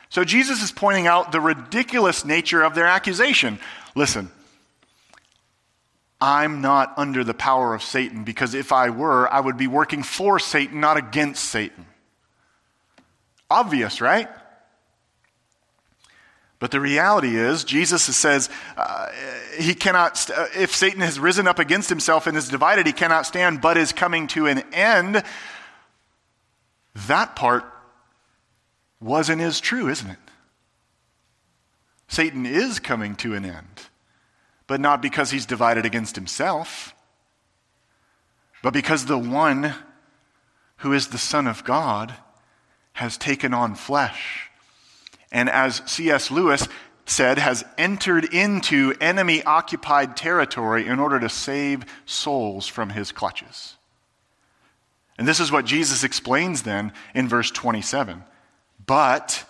[0.10, 3.60] So Jesus is pointing out the ridiculous nature of their accusation.
[3.93, 4.32] Listen,
[6.20, 10.03] I'm not under the power of Satan because if I were, I would be working
[10.03, 11.86] for Satan, not against Satan.
[13.49, 14.28] Obvious, right?
[16.59, 19.09] But the reality is, Jesus says uh,
[19.59, 22.93] he cannot, st- uh, if Satan has risen up against himself and is divided, he
[22.93, 25.24] cannot stand, but is coming to an end.
[27.07, 27.63] That part
[28.99, 30.18] was and is true, isn't it?
[32.07, 33.84] Satan is coming to an end,
[34.68, 36.93] but not because he's divided against himself,
[38.61, 39.74] but because the one
[40.78, 42.13] who is the Son of God
[42.93, 44.47] has taken on flesh
[45.32, 46.32] and as C.S.
[46.32, 46.68] Lewis
[47.05, 53.76] said, has entered into enemy occupied territory in order to save souls from his clutches.
[55.18, 58.24] And this is what Jesus explains then in verse 27.
[58.86, 59.45] But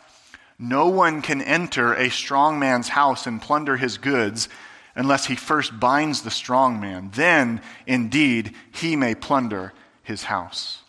[0.57, 4.49] no one can enter a strong man's house and plunder his goods
[4.97, 7.11] unless he first binds the strong man.
[7.13, 9.71] Then, indeed, he may plunder
[10.03, 10.79] his house.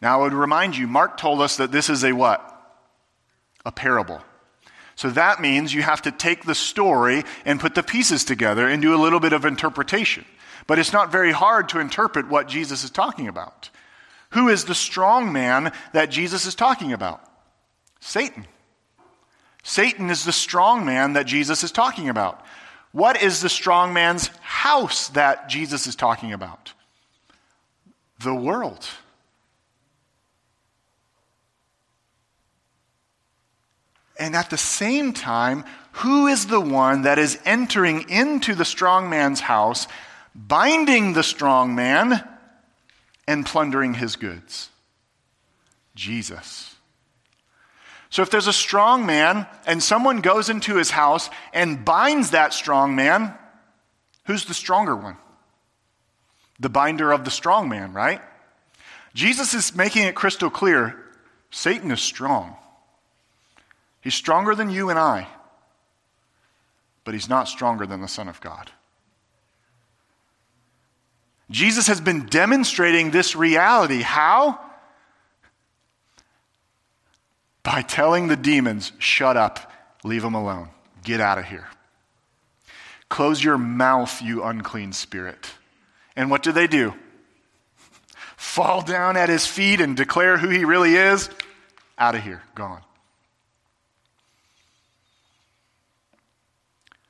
[0.00, 2.54] Now, I would remind you, Mark told us that this is a what?
[3.66, 4.22] a parable.
[4.94, 8.80] So that means you have to take the story and put the pieces together and
[8.80, 10.24] do a little bit of interpretation.
[10.66, 13.68] But it's not very hard to interpret what Jesus is talking about.
[14.30, 17.20] Who is the strong man that Jesus is talking about?
[18.00, 18.46] Satan.
[19.62, 22.42] Satan is the strong man that Jesus is talking about.
[22.96, 26.72] What is the strong man's house that Jesus is talking about?
[28.20, 28.88] The world.
[34.18, 39.10] And at the same time, who is the one that is entering into the strong
[39.10, 39.86] man's house,
[40.34, 42.26] binding the strong man,
[43.28, 44.70] and plundering his goods?
[45.94, 46.75] Jesus.
[48.10, 52.52] So if there's a strong man and someone goes into his house and binds that
[52.52, 53.34] strong man,
[54.24, 55.16] who's the stronger one?
[56.60, 58.20] The binder of the strong man, right?
[59.14, 61.02] Jesus is making it crystal clear
[61.50, 62.56] Satan is strong.
[64.00, 65.26] He's stronger than you and I,
[67.04, 68.70] but he's not stronger than the Son of God.
[71.50, 74.02] Jesus has been demonstrating this reality.
[74.02, 74.60] How?
[77.66, 79.72] By telling the demons, shut up,
[80.04, 80.68] leave them alone,
[81.02, 81.66] get out of here.
[83.08, 85.50] Close your mouth, you unclean spirit.
[86.14, 86.94] And what do they do?
[88.36, 91.28] Fall down at his feet and declare who he really is?
[91.98, 92.82] Out of here, gone.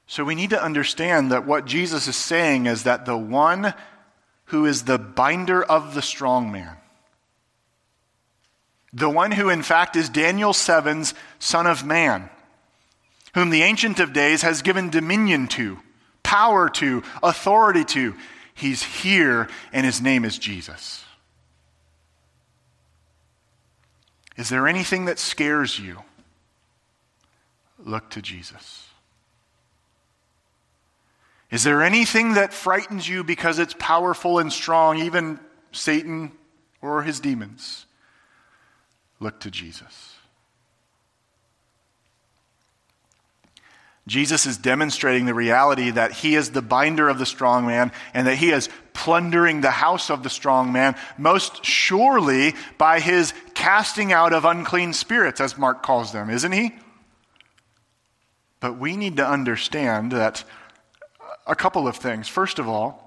[0.06, 3.74] So we need to understand that what Jesus is saying is that the one
[4.46, 6.78] who is the binder of the strong man,
[8.96, 12.30] the one who in fact is Daniel 7's Son of Man,
[13.34, 15.78] whom the Ancient of Days has given dominion to,
[16.22, 18.14] power to, authority to,
[18.54, 21.04] he's here and his name is Jesus.
[24.38, 26.02] Is there anything that scares you?
[27.78, 28.88] Look to Jesus.
[31.50, 35.38] Is there anything that frightens you because it's powerful and strong, even
[35.70, 36.32] Satan
[36.80, 37.85] or his demons?
[39.20, 40.16] Look to Jesus.
[44.06, 48.26] Jesus is demonstrating the reality that he is the binder of the strong man and
[48.28, 54.12] that he is plundering the house of the strong man, most surely by his casting
[54.12, 56.72] out of unclean spirits, as Mark calls them, isn't he?
[58.60, 60.44] But we need to understand that
[61.46, 62.28] a couple of things.
[62.28, 63.02] First of all,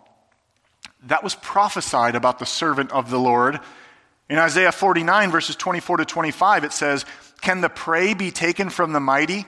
[1.03, 3.60] that was prophesied about the servant of the Lord.
[4.30, 7.05] In Isaiah 49, verses 24 to 25, it says,
[7.41, 9.45] Can the prey be taken from the mighty,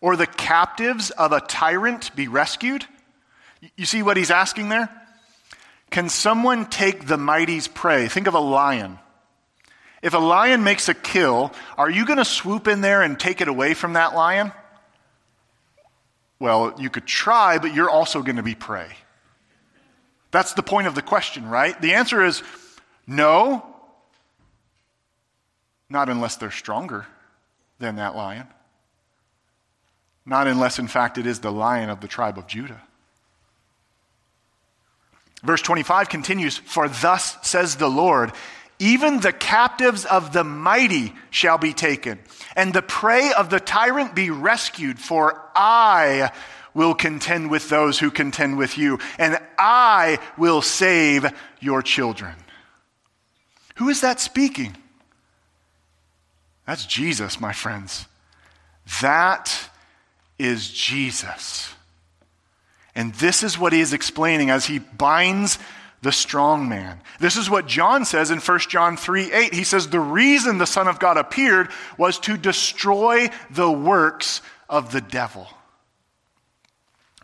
[0.00, 2.86] or the captives of a tyrant be rescued?
[3.76, 4.88] You see what he's asking there?
[5.90, 8.08] Can someone take the mighty's prey?
[8.08, 8.98] Think of a lion.
[10.00, 13.40] If a lion makes a kill, are you going to swoop in there and take
[13.40, 14.52] it away from that lion?
[16.38, 18.88] Well, you could try, but you're also going to be prey.
[20.30, 21.78] That's the point of the question, right?
[21.80, 22.42] The answer is
[23.06, 23.67] no,
[25.90, 27.06] not unless they're stronger
[27.78, 28.46] than that lion.
[30.26, 32.82] Not unless, in fact, it is the lion of the tribe of Judah.
[35.42, 38.32] Verse 25 continues For thus says the Lord,
[38.78, 42.18] even the captives of the mighty shall be taken,
[42.54, 46.30] and the prey of the tyrant be rescued, for I
[46.74, 51.26] will contend with those who contend with you, and I will save
[51.60, 52.34] your children.
[53.76, 54.76] Who is that speaking?
[56.68, 58.06] That's Jesus, my friends.
[59.00, 59.70] That
[60.38, 61.72] is Jesus.
[62.94, 65.58] And this is what he is explaining as he binds
[66.02, 67.00] the strong man.
[67.20, 69.54] This is what John says in 1 John 3 8.
[69.54, 74.92] He says, The reason the Son of God appeared was to destroy the works of
[74.92, 75.48] the devil.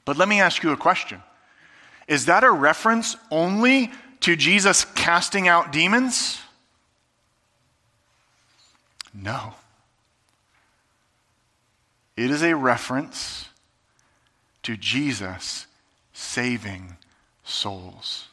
[0.06, 1.22] But let me ask you a question
[2.08, 6.40] Is that a reference only to Jesus casting out demons?
[9.14, 9.54] No.
[12.16, 13.48] It is a reference
[14.64, 15.66] to Jesus
[16.12, 16.96] saving
[17.44, 18.28] souls.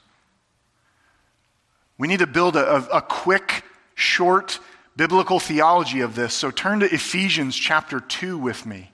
[1.98, 3.64] We need to build a, a, quick,
[3.94, 4.60] short
[4.96, 6.34] biblical theology of this.
[6.34, 8.92] So turn to Ephesians chapter 2 with me.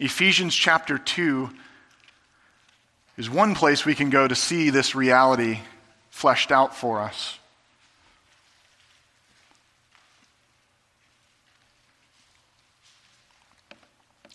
[0.00, 1.50] Ephesians chapter 2
[3.16, 5.60] is one place we can go to see this reality
[6.10, 7.37] fleshed out for us.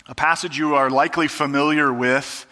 [0.08, 2.46] A passage you are likely familiar with,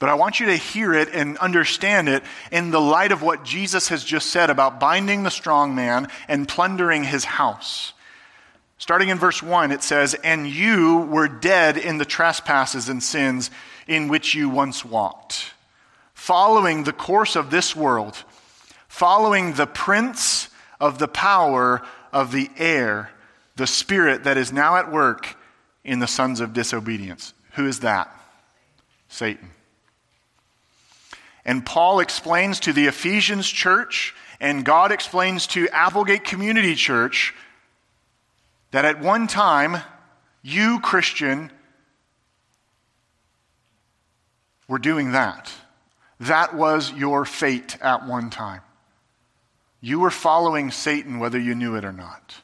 [0.00, 3.44] but I want you to hear it and understand it in the light of what
[3.44, 7.92] Jesus has just said about binding the strong man and plundering his house.
[8.78, 13.50] Starting in verse 1, it says, And you were dead in the trespasses and sins
[13.86, 15.52] in which you once walked,
[16.14, 18.24] following the course of this world,
[18.88, 20.48] following the prince
[20.80, 21.82] of the power
[22.12, 23.10] of the air,
[23.56, 25.37] the spirit that is now at work
[25.88, 27.32] in the sons of disobedience.
[27.52, 28.08] Who is that?
[29.08, 29.50] Satan.
[31.44, 37.34] And Paul explains to the Ephesians church, and God explains to Applegate Community Church
[38.70, 39.78] that at one time,
[40.42, 41.50] you, Christian,
[44.68, 45.50] were doing that.
[46.20, 48.60] That was your fate at one time.
[49.80, 52.42] You were following Satan whether you knew it or not.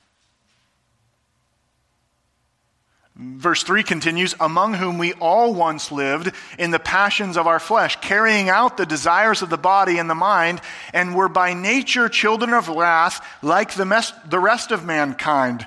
[3.24, 8.00] Verse 3 continues, among whom we all once lived in the passions of our flesh,
[8.00, 10.60] carrying out the desires of the body and the mind,
[10.92, 15.66] and were by nature children of wrath like the, mes- the rest of mankind.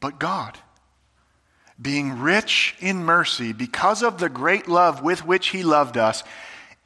[0.00, 0.58] But God,
[1.80, 6.24] being rich in mercy, because of the great love with which He loved us,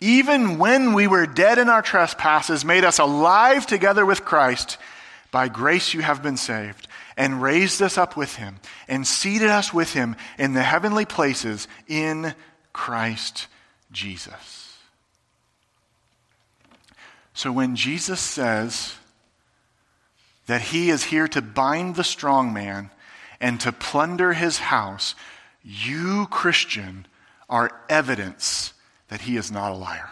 [0.01, 4.76] even when we were dead in our trespasses, made us alive together with Christ.
[5.35, 9.74] By grace you have been saved, and raised us up with Him, and seated us
[9.74, 12.37] with Him in the heavenly places in
[12.72, 13.49] Christ
[13.91, 14.78] Jesus.
[17.32, 18.95] So when Jesus says
[20.47, 22.91] that He is here to bind the strong man,
[23.41, 25.16] and to plunder his house,
[25.64, 27.07] you, Christian,
[27.51, 28.72] are evidence
[29.09, 30.11] that he is not a liar.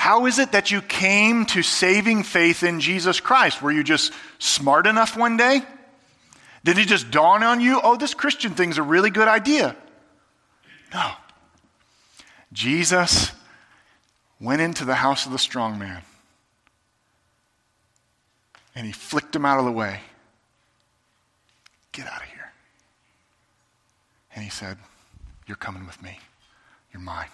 [0.00, 3.60] How is it that you came to saving faith in Jesus Christ?
[3.60, 5.60] Were you just smart enough one day?
[6.64, 9.76] Did it just dawn on you, oh, this Christian thing's a really good idea?
[10.94, 11.10] No.
[12.50, 13.30] Jesus
[14.40, 16.00] went into the house of the strong man
[18.74, 20.00] and he flicked him out of the way.
[21.92, 22.52] Get out of here.
[24.34, 24.78] And he said,
[25.46, 26.20] You're coming with me.
[26.90, 27.28] You're mine.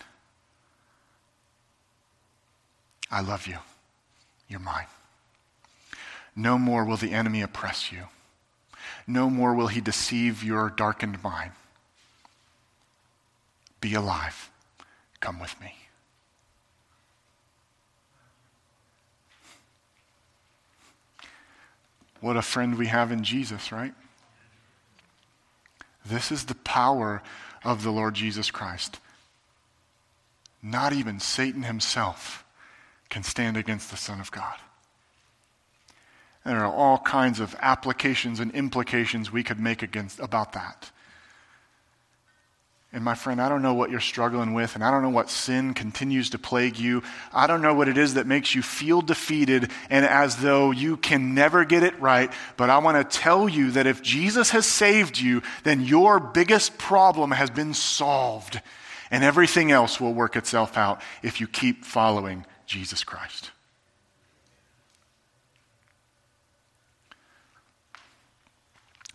[3.11, 3.59] I love you.
[4.49, 4.87] You're mine.
[6.35, 8.05] No more will the enemy oppress you.
[9.07, 11.53] No more will he deceive your darkened mind.
[13.81, 14.51] Be alive.
[15.21, 15.75] Come with me.
[22.21, 23.95] What a friend we have in Jesus, right?
[26.05, 27.23] This is the power
[27.65, 29.01] of the Lord Jesus Christ.
[30.63, 32.45] Not even Satan himself
[33.09, 34.57] can stand against the Son of God.
[36.45, 40.93] There are all kinds of applications and implications we could make against about that.
[42.93, 45.29] And my friend, I don't know what you're struggling with, and I don't know what
[45.29, 47.03] sin continues to plague you.
[47.33, 50.97] I don't know what it is that makes you feel defeated and as though you
[50.97, 52.33] can never get it right.
[52.57, 56.79] But I want to tell you that if Jesus has saved you, then your biggest
[56.79, 58.61] problem has been solved.
[59.11, 63.51] And everything else will work itself out if you keep following Jesus Christ.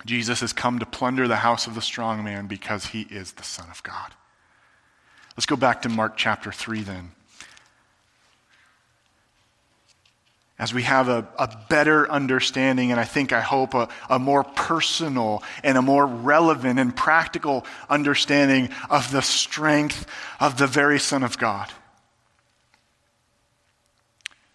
[0.06, 3.44] Jesus has come to plunder the house of the strong man because he is the
[3.44, 4.14] Son of God.
[5.38, 7.12] Let's go back to Mark chapter 3 then.
[10.58, 14.44] As we have a, a better understanding, and I think, I hope, a, a more
[14.44, 20.06] personal and a more relevant and practical understanding of the strength
[20.40, 21.72] of the very Son of God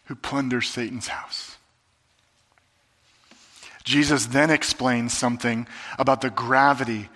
[0.07, 1.57] who plunders Satan's house.
[3.85, 7.09] Jesus then explains something about the gravity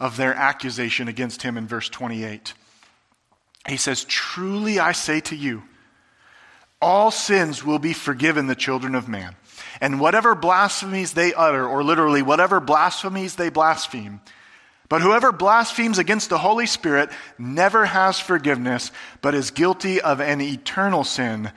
[0.00, 2.54] of their accusation against him in verse 28.
[3.68, 5.62] He says, Truly I say to you,
[6.80, 9.36] all sins will be forgiven the children of man.
[9.80, 14.20] And whatever blasphemies they utter, or literally, whatever blasphemies they blaspheme,
[14.88, 18.92] but whoever blasphemes against the Holy Spirit never has forgiveness,
[19.22, 21.50] but is guilty of an eternal sin,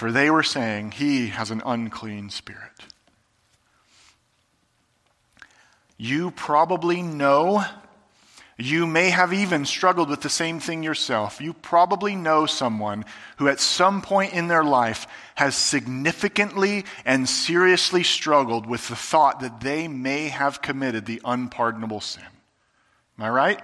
[0.00, 2.86] for they were saying, He has an unclean spirit.
[5.98, 7.62] You probably know
[8.56, 11.42] you may have even struggled with the same thing yourself.
[11.42, 13.04] You probably know someone
[13.36, 19.40] who, at some point in their life, has significantly and seriously struggled with the thought
[19.40, 22.24] that they may have committed the unpardonable sin.
[23.18, 23.60] Am I right?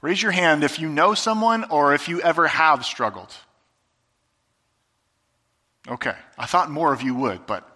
[0.00, 3.32] Raise your hand if you know someone or if you ever have struggled.
[5.88, 7.68] Okay, I thought more of you would, but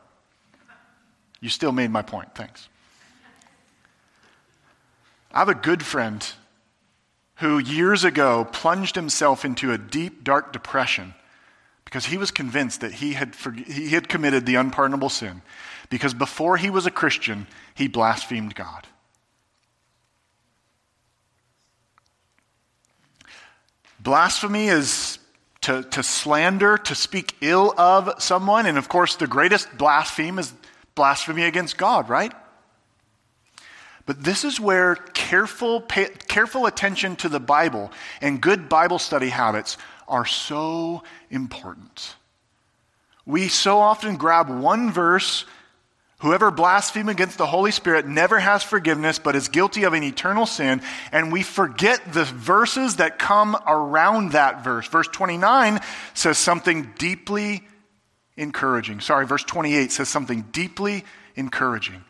[1.40, 2.34] you still made my point.
[2.34, 2.68] Thanks.
[5.32, 6.26] I have a good friend
[7.36, 11.14] who years ago plunged himself into a deep, dark depression
[11.84, 13.34] because he was convinced that he had,
[13.66, 15.42] he had committed the unpardonable sin.
[15.88, 18.86] Because before he was a Christian, he blasphemed God.
[23.98, 25.09] Blasphemy is
[25.70, 28.66] to, to slander, to speak ill of someone.
[28.66, 30.52] And of course, the greatest blaspheme is
[30.96, 32.32] blasphemy against God, right?
[34.04, 39.28] But this is where careful, pay, careful attention to the Bible and good Bible study
[39.28, 42.16] habits are so important.
[43.24, 45.44] We so often grab one verse
[46.20, 50.44] Whoever blasphemes against the Holy Spirit never has forgiveness, but is guilty of an eternal
[50.44, 50.82] sin.
[51.12, 54.86] And we forget the verses that come around that verse.
[54.86, 55.80] Verse 29
[56.12, 57.66] says something deeply
[58.36, 59.00] encouraging.
[59.00, 61.04] Sorry, verse 28 says something deeply
[61.36, 62.04] encouraging.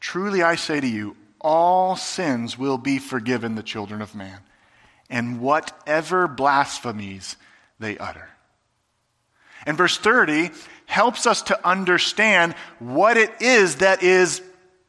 [0.00, 4.40] Truly I say to you, all sins will be forgiven the children of man,
[5.08, 7.36] and whatever blasphemies
[7.78, 8.28] they utter.
[9.66, 10.50] And verse 30
[10.90, 14.42] helps us to understand what it is that is,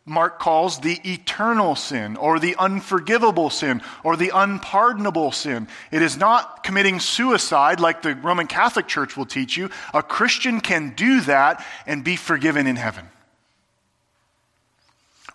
[0.03, 5.67] Mark calls the eternal sin, or the unforgivable sin, or the unpardonable sin.
[5.91, 9.69] It is not committing suicide like the Roman Catholic Church will teach you.
[9.93, 13.07] A Christian can do that and be forgiven in heaven.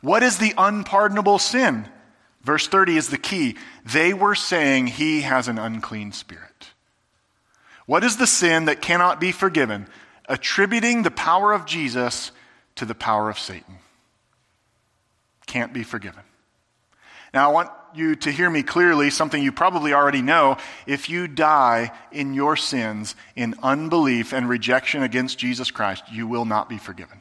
[0.00, 1.88] What is the unpardonable sin?
[2.42, 3.56] Verse 30 is the key.
[3.84, 6.72] They were saying he has an unclean spirit.
[7.86, 9.86] What is the sin that cannot be forgiven?
[10.28, 12.32] Attributing the power of Jesus
[12.76, 13.78] to the power of Satan.
[15.46, 16.22] Can't be forgiven.
[17.32, 20.56] Now, I want you to hear me clearly, something you probably already know.
[20.86, 26.44] If you die in your sins, in unbelief and rejection against Jesus Christ, you will
[26.44, 27.20] not be forgiven.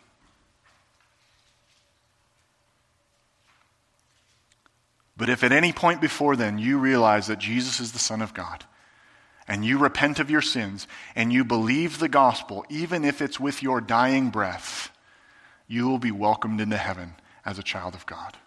[5.18, 8.34] But if at any point before then you realize that Jesus is the Son of
[8.34, 8.66] God,
[9.48, 13.62] and you repent of your sins, and you believe the gospel, even if it's with
[13.62, 14.92] your dying breath,
[15.68, 17.14] you will be welcomed into heaven
[17.46, 18.38] as a child of God.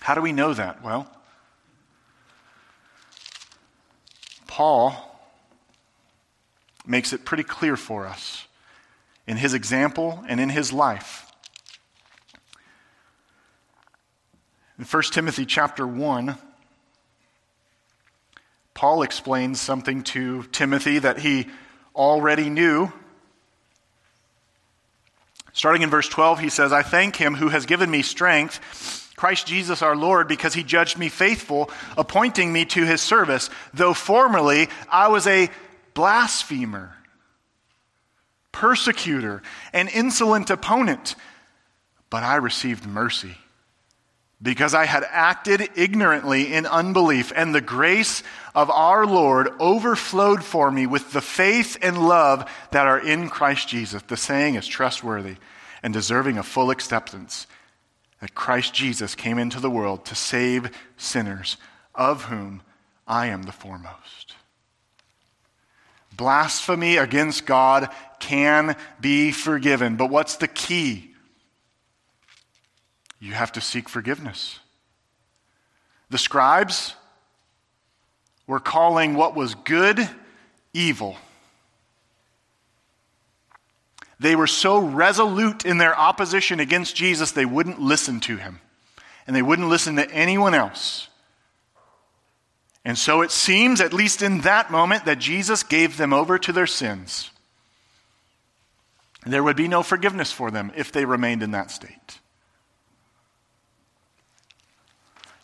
[0.00, 0.82] How do we know that?
[0.82, 1.08] Well,
[4.46, 4.94] Paul
[6.86, 8.46] makes it pretty clear for us
[9.26, 11.24] in his example and in his life
[14.78, 16.36] In 1 Timothy chapter 1,
[18.74, 21.46] Paul explains something to Timothy that he
[21.94, 22.92] already knew.
[25.52, 29.46] Starting in verse 12, he says, I thank him who has given me strength, Christ
[29.46, 34.68] Jesus our Lord, because he judged me faithful, appointing me to his service, though formerly
[34.90, 35.48] I was a
[35.94, 36.96] blasphemer,
[38.50, 41.14] persecutor, an insolent opponent,
[42.10, 43.36] but I received mercy
[44.42, 48.22] because I had acted ignorantly in unbelief, and the grace
[48.54, 53.68] of our Lord overflowed for me with the faith and love that are in Christ
[53.68, 54.02] Jesus.
[54.02, 55.36] The saying is trustworthy
[55.82, 57.46] and deserving of full acceptance
[58.20, 61.56] that Christ Jesus came into the world to save sinners,
[61.94, 62.62] of whom
[63.06, 64.34] I am the foremost.
[66.16, 67.88] Blasphemy against God
[68.20, 71.13] can be forgiven, but what's the key?
[73.24, 74.58] You have to seek forgiveness.
[76.10, 76.94] The scribes
[78.46, 80.06] were calling what was good
[80.74, 81.16] evil.
[84.20, 88.60] They were so resolute in their opposition against Jesus, they wouldn't listen to him.
[89.26, 91.08] And they wouldn't listen to anyone else.
[92.84, 96.52] And so it seems, at least in that moment, that Jesus gave them over to
[96.52, 97.30] their sins.
[99.24, 102.18] There would be no forgiveness for them if they remained in that state.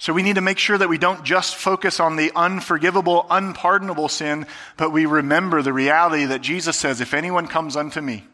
[0.01, 4.09] So we need to make sure that we don't just focus on the unforgivable, unpardonable
[4.09, 4.47] sin,
[4.79, 8.25] but we remember the reality that Jesus says, If anyone comes unto me,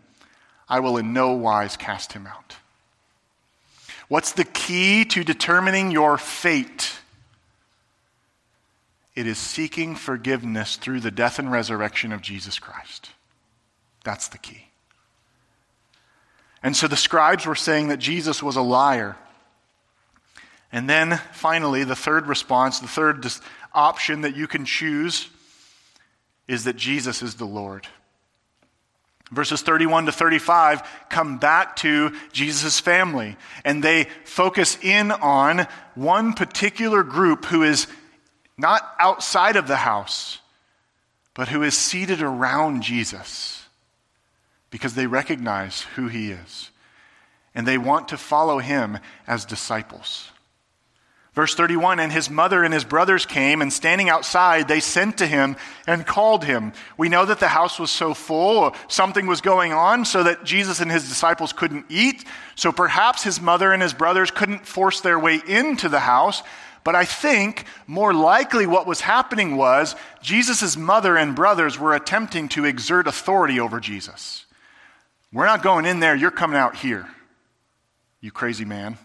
[0.68, 2.54] I will in no wise cast him out.
[4.06, 6.92] What's the key to determining your fate?
[9.16, 13.10] It is seeking forgiveness through the death and resurrection of Jesus Christ.
[14.04, 14.68] That's the key.
[16.62, 19.16] And so the scribes were saying that Jesus was a liar.
[20.72, 23.26] And then finally, the third response, the third
[23.72, 25.28] option that you can choose
[26.48, 27.86] is that Jesus is the Lord.
[29.30, 36.32] Verses 31 to 35 come back to Jesus' family, and they focus in on one
[36.32, 37.88] particular group who is
[38.56, 40.38] not outside of the house,
[41.34, 43.64] but who is seated around Jesus
[44.70, 46.70] because they recognize who he is,
[47.54, 50.30] and they want to follow him as disciples.
[51.36, 55.26] Verse 31 And his mother and his brothers came, and standing outside, they sent to
[55.26, 55.54] him
[55.86, 56.72] and called him.
[56.96, 60.80] We know that the house was so full, something was going on, so that Jesus
[60.80, 62.24] and his disciples couldn't eat.
[62.56, 66.42] So perhaps his mother and his brothers couldn't force their way into the house.
[66.82, 72.48] But I think more likely what was happening was Jesus' mother and brothers were attempting
[72.50, 74.46] to exert authority over Jesus.
[75.32, 77.06] We're not going in there, you're coming out here,
[78.20, 78.96] you crazy man.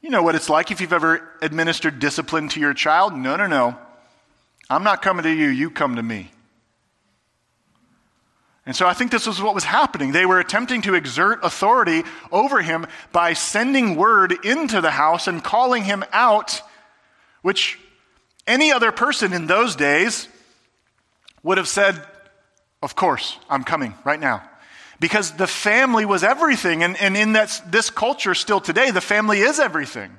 [0.00, 3.14] You know what it's like if you've ever administered discipline to your child.
[3.14, 3.76] No, no, no.
[4.68, 6.30] I'm not coming to you, you come to me.
[8.64, 10.12] And so I think this was what was happening.
[10.12, 15.42] They were attempting to exert authority over him by sending word into the house and
[15.42, 16.62] calling him out,
[17.42, 17.78] which
[18.46, 20.28] any other person in those days
[21.42, 22.00] would have said,
[22.82, 24.49] Of course, I'm coming right now
[25.00, 26.82] because the family was everything.
[26.82, 30.16] And, and in that, this culture still today, the family is everything.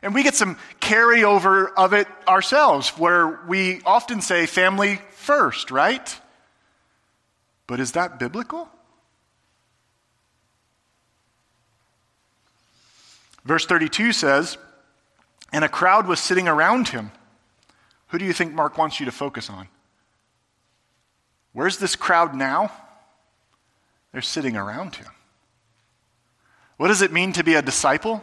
[0.00, 6.20] And we get some carryover of it ourselves, where we often say family first, right?
[7.66, 8.68] But is that biblical?
[13.44, 14.56] Verse 32 says,
[15.52, 17.10] And a crowd was sitting around him.
[18.08, 19.68] Who do you think Mark wants you to focus on?
[21.52, 22.70] Where's this crowd now?
[24.14, 25.08] They're sitting around him.
[26.76, 28.22] What does it mean to be a disciple?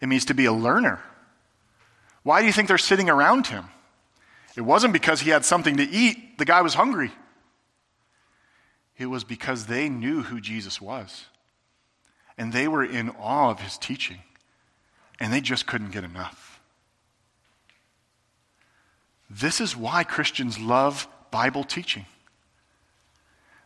[0.00, 1.00] It means to be a learner.
[2.24, 3.66] Why do you think they're sitting around him?
[4.56, 7.12] It wasn't because he had something to eat, the guy was hungry.
[8.96, 11.26] It was because they knew who Jesus was.
[12.36, 14.18] And they were in awe of his teaching.
[15.20, 16.60] And they just couldn't get enough.
[19.30, 22.06] This is why Christians love Bible teaching.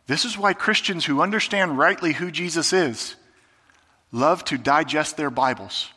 [0.07, 3.15] This is why Christians who understand rightly who Jesus is
[4.11, 5.89] love to digest their Bibles.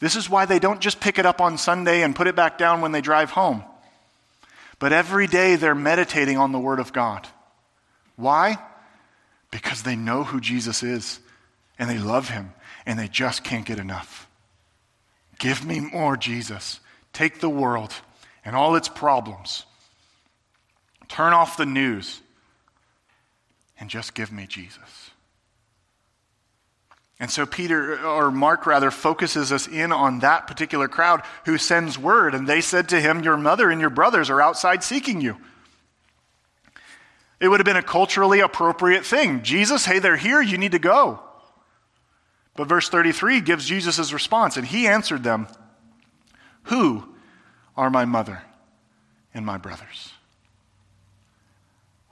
[0.00, 2.58] This is why they don't just pick it up on Sunday and put it back
[2.58, 3.64] down when they drive home.
[4.78, 7.26] But every day they're meditating on the Word of God.
[8.16, 8.58] Why?
[9.50, 11.20] Because they know who Jesus is
[11.78, 12.52] and they love Him
[12.86, 14.28] and they just can't get enough.
[15.38, 16.80] Give me more, Jesus.
[17.12, 17.94] Take the world
[18.44, 19.64] and all its problems.
[21.08, 22.20] Turn off the news
[23.84, 25.10] and just give me Jesus.
[27.20, 31.98] And so Peter, or Mark rather, focuses us in on that particular crowd who sends
[31.98, 32.34] word.
[32.34, 35.36] And they said to him, Your mother and your brothers are outside seeking you.
[37.40, 39.42] It would have been a culturally appropriate thing.
[39.42, 41.20] Jesus, hey, they're here, you need to go.
[42.56, 45.46] But verse 33 gives Jesus' response, and he answered them,
[46.64, 47.04] Who
[47.76, 48.44] are my mother
[49.34, 50.14] and my brothers?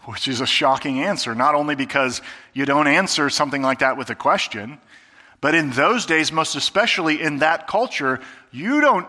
[0.04, 2.22] Which is a shocking answer, not only because
[2.52, 4.78] you don't answer something like that with a question,
[5.40, 9.06] but in those days, most especially in that culture, you don't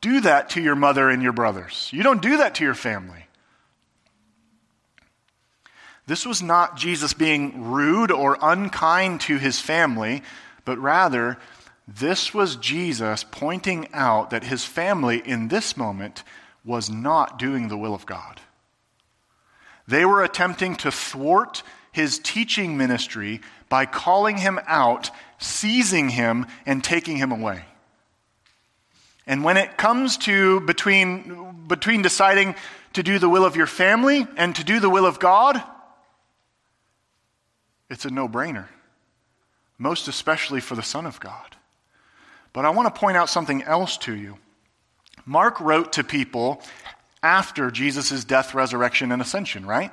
[0.00, 1.90] do that to your mother and your brothers.
[1.92, 3.26] You don't do that to your family.
[6.06, 10.22] This was not Jesus being rude or unkind to his family,
[10.64, 11.36] but rather,
[11.88, 16.22] this was Jesus pointing out that his family in this moment
[16.64, 18.40] was not doing the will of God.
[19.88, 21.62] They were attempting to thwart
[21.92, 27.64] his teaching ministry by calling him out, seizing him, and taking him away.
[29.26, 32.54] And when it comes to between, between deciding
[32.92, 35.62] to do the will of your family and to do the will of God,
[37.90, 38.66] it's a no brainer,
[39.78, 41.56] most especially for the Son of God.
[42.52, 44.38] But I want to point out something else to you.
[45.24, 46.62] Mark wrote to people
[47.26, 49.90] after Jesus' death, resurrection, and ascension, right?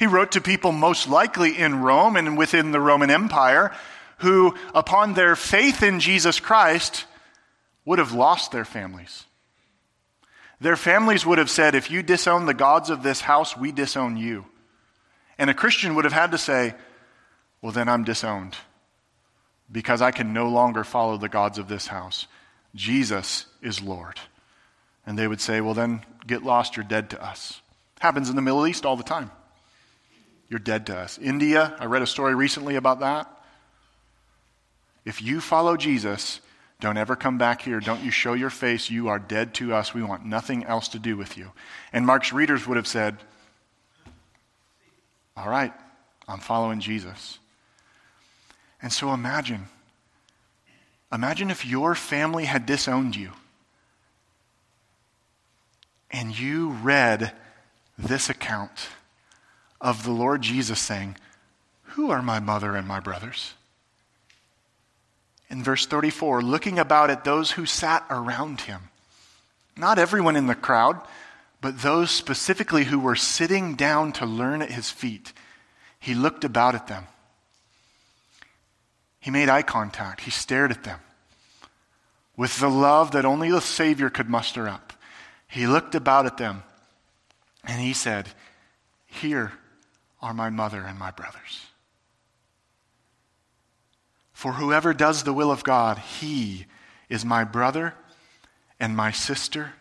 [0.00, 3.72] He wrote to people most likely in Rome and within the Roman Empire
[4.18, 7.06] who, upon their faith in Jesus Christ,
[7.84, 9.24] would have lost their families.
[10.60, 14.16] Their families would have said, If you disown the gods of this house, we disown
[14.16, 14.44] you.
[15.38, 16.74] And a Christian would have had to say,
[17.62, 18.56] Well, then I'm disowned
[19.72, 22.26] because I can no longer follow the gods of this house.
[22.74, 24.18] Jesus is Lord.
[25.06, 27.60] And they would say, Well, then get lost, you're dead to us.
[28.00, 29.30] Happens in the Middle East all the time.
[30.48, 31.18] You're dead to us.
[31.18, 33.30] India, I read a story recently about that.
[35.04, 36.40] If you follow Jesus,
[36.80, 37.78] don't ever come back here.
[37.78, 38.90] Don't you show your face.
[38.90, 39.94] You are dead to us.
[39.94, 41.52] We want nothing else to do with you.
[41.92, 43.18] And Mark's readers would have said,
[45.36, 45.72] All right,
[46.26, 47.38] I'm following Jesus.
[48.82, 49.68] And so imagine
[51.12, 53.32] imagine if your family had disowned you
[56.10, 57.32] and you read
[57.98, 58.88] this account
[59.80, 61.16] of the Lord Jesus saying,
[61.82, 63.54] Who are my mother and my brothers?
[65.48, 68.82] In verse 34, looking about at those who sat around him.
[69.76, 71.00] Not everyone in the crowd,
[71.60, 75.32] but those specifically who were sitting down to learn at his feet.
[75.98, 77.06] He looked about at them.
[79.20, 80.22] He made eye contact.
[80.22, 81.00] He stared at them
[82.36, 84.89] with the love that only the Savior could muster up.
[85.50, 86.62] He looked about at them
[87.64, 88.28] and he said,
[89.06, 89.52] Here
[90.22, 91.66] are my mother and my brothers.
[94.32, 96.66] For whoever does the will of God, he
[97.08, 97.94] is my brother
[98.78, 99.72] and my sister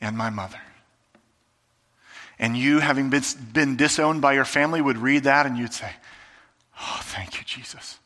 [0.00, 0.60] and my mother.
[2.38, 3.22] And you, having been,
[3.52, 5.90] been disowned by your family, would read that and you'd say,
[6.80, 7.98] Oh, thank you, Jesus.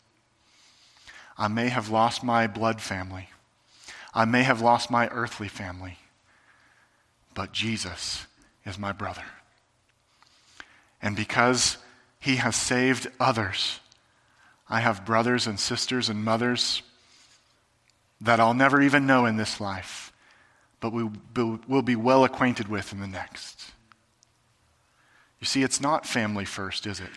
[1.36, 3.28] I may have lost my blood family.
[4.14, 5.98] I may have lost my earthly family.
[7.38, 8.26] But Jesus
[8.66, 9.22] is my brother.
[11.00, 11.76] And because
[12.18, 13.78] he has saved others,
[14.68, 16.82] I have brothers and sisters and mothers
[18.20, 20.12] that I'll never even know in this life,
[20.80, 21.08] but we
[21.68, 23.70] will be well acquainted with in the next.
[25.38, 27.12] You see, it's not family first, is it?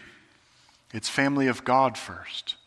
[0.93, 2.57] It's family of God first.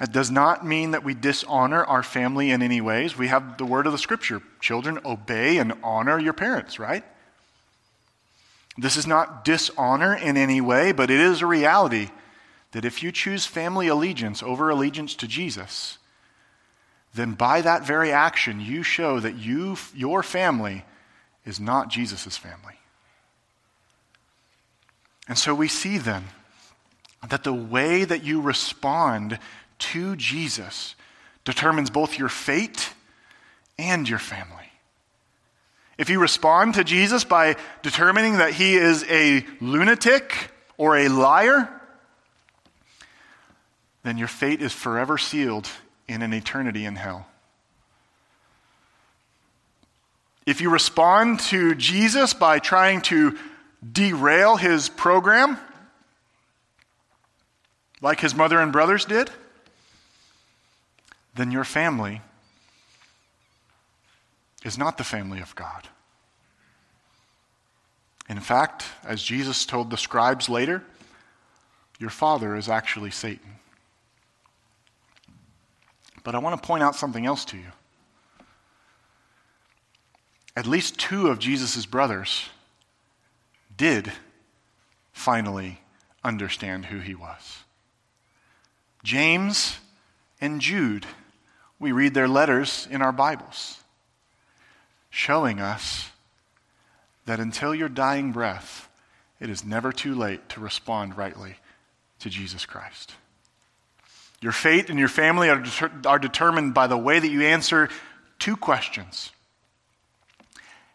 [0.00, 3.18] That does not mean that we dishonor our family in any ways.
[3.18, 7.04] We have the word of the scripture children, obey and honor your parents, right?
[8.78, 12.08] This is not dishonor in any way, but it is a reality
[12.72, 15.98] that if you choose family allegiance over allegiance to Jesus,
[17.12, 20.82] then by that very action, you show that you, your family
[21.44, 22.78] is not Jesus' family.
[25.28, 26.24] And so we see then
[27.28, 29.38] that the way that you respond
[29.80, 30.94] to Jesus
[31.44, 32.92] determines both your fate
[33.78, 34.56] and your family.
[35.98, 41.68] If you respond to Jesus by determining that he is a lunatic or a liar,
[44.02, 45.68] then your fate is forever sealed
[46.08, 47.26] in an eternity in hell.
[50.46, 53.36] If you respond to Jesus by trying to
[53.92, 55.58] derail his program,
[58.00, 59.30] like his mother and brothers did,
[61.34, 62.20] then your family
[64.64, 65.88] is not the family of God.
[68.28, 70.84] In fact, as Jesus told the scribes later,
[71.98, 73.56] your father is actually Satan.
[76.22, 77.72] But I want to point out something else to you.
[80.56, 82.48] At least two of Jesus' brothers
[83.76, 84.12] did
[85.12, 85.80] finally
[86.22, 87.58] understand who he was
[89.02, 89.78] James
[90.40, 91.06] and Jude.
[91.80, 93.78] We read their letters in our Bibles,
[95.08, 96.10] showing us
[97.24, 98.88] that until your dying breath,
[99.40, 101.56] it is never too late to respond rightly
[102.18, 103.14] to Jesus Christ.
[104.42, 105.64] Your fate and your family are,
[106.04, 107.88] are determined by the way that you answer
[108.38, 109.30] two questions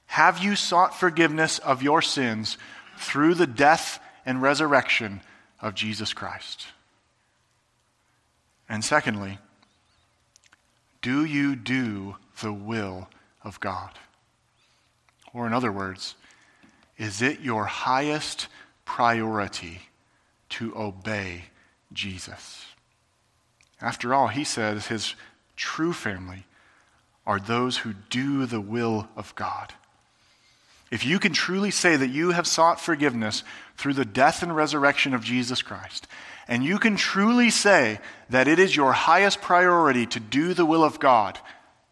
[0.07, 2.59] Have you sought forgiveness of your sins
[2.97, 5.21] through the death and resurrection
[5.61, 6.67] of Jesus Christ?
[8.69, 9.39] And secondly,
[11.05, 13.07] do you do the will
[13.43, 13.91] of God?
[15.35, 16.15] Or, in other words,
[16.97, 18.47] is it your highest
[18.85, 19.81] priority
[20.49, 21.43] to obey
[21.93, 22.65] Jesus?
[23.79, 25.13] After all, he says his
[25.55, 26.45] true family
[27.23, 29.75] are those who do the will of God.
[30.89, 33.43] If you can truly say that you have sought forgiveness
[33.77, 36.07] through the death and resurrection of Jesus Christ,
[36.47, 40.83] and you can truly say that it is your highest priority to do the will
[40.83, 41.39] of God,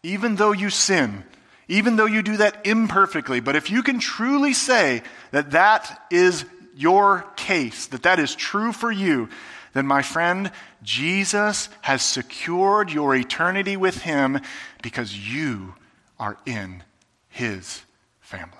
[0.02, 1.24] even though you sin,
[1.68, 6.44] even though you do that imperfectly, but if you can truly say that that is
[6.76, 9.28] your case, that that is true for you,
[9.72, 10.52] then my friend,
[10.82, 14.40] Jesus has secured your eternity with him
[14.82, 15.74] because you
[16.18, 16.82] are in
[17.28, 17.82] his
[18.20, 18.50] family.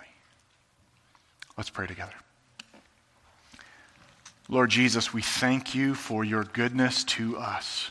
[1.57, 2.15] Let's pray together.
[4.49, 7.91] Lord Jesus, we thank you for your goodness to us.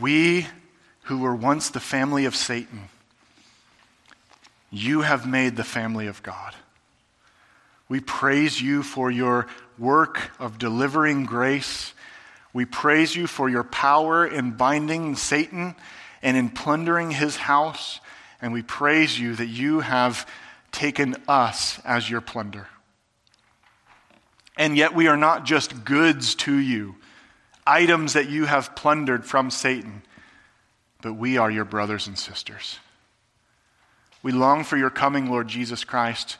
[0.00, 0.48] We
[1.02, 2.88] who were once the family of Satan,
[4.72, 6.54] you have made the family of God.
[7.88, 9.46] We praise you for your
[9.78, 11.92] work of delivering grace.
[12.52, 15.76] We praise you for your power in binding Satan
[16.22, 18.00] and in plundering his house.
[18.42, 20.28] And we praise you that you have
[20.72, 22.66] taken us as your plunder.
[24.56, 26.96] And yet we are not just goods to you,
[27.66, 30.02] items that you have plundered from Satan,
[31.02, 32.78] but we are your brothers and sisters.
[34.22, 36.38] We long for your coming, Lord Jesus Christ,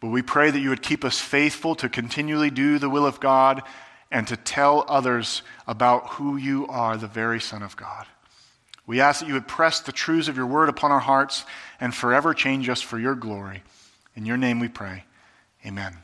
[0.00, 3.20] but we pray that you would keep us faithful to continually do the will of
[3.20, 3.62] God
[4.10, 8.06] and to tell others about who you are, the very Son of God.
[8.86, 11.44] We ask that you would press the truths of your word upon our hearts
[11.78, 13.62] and forever change us for your glory.
[14.16, 15.04] In your name we pray.
[15.64, 15.96] Amen.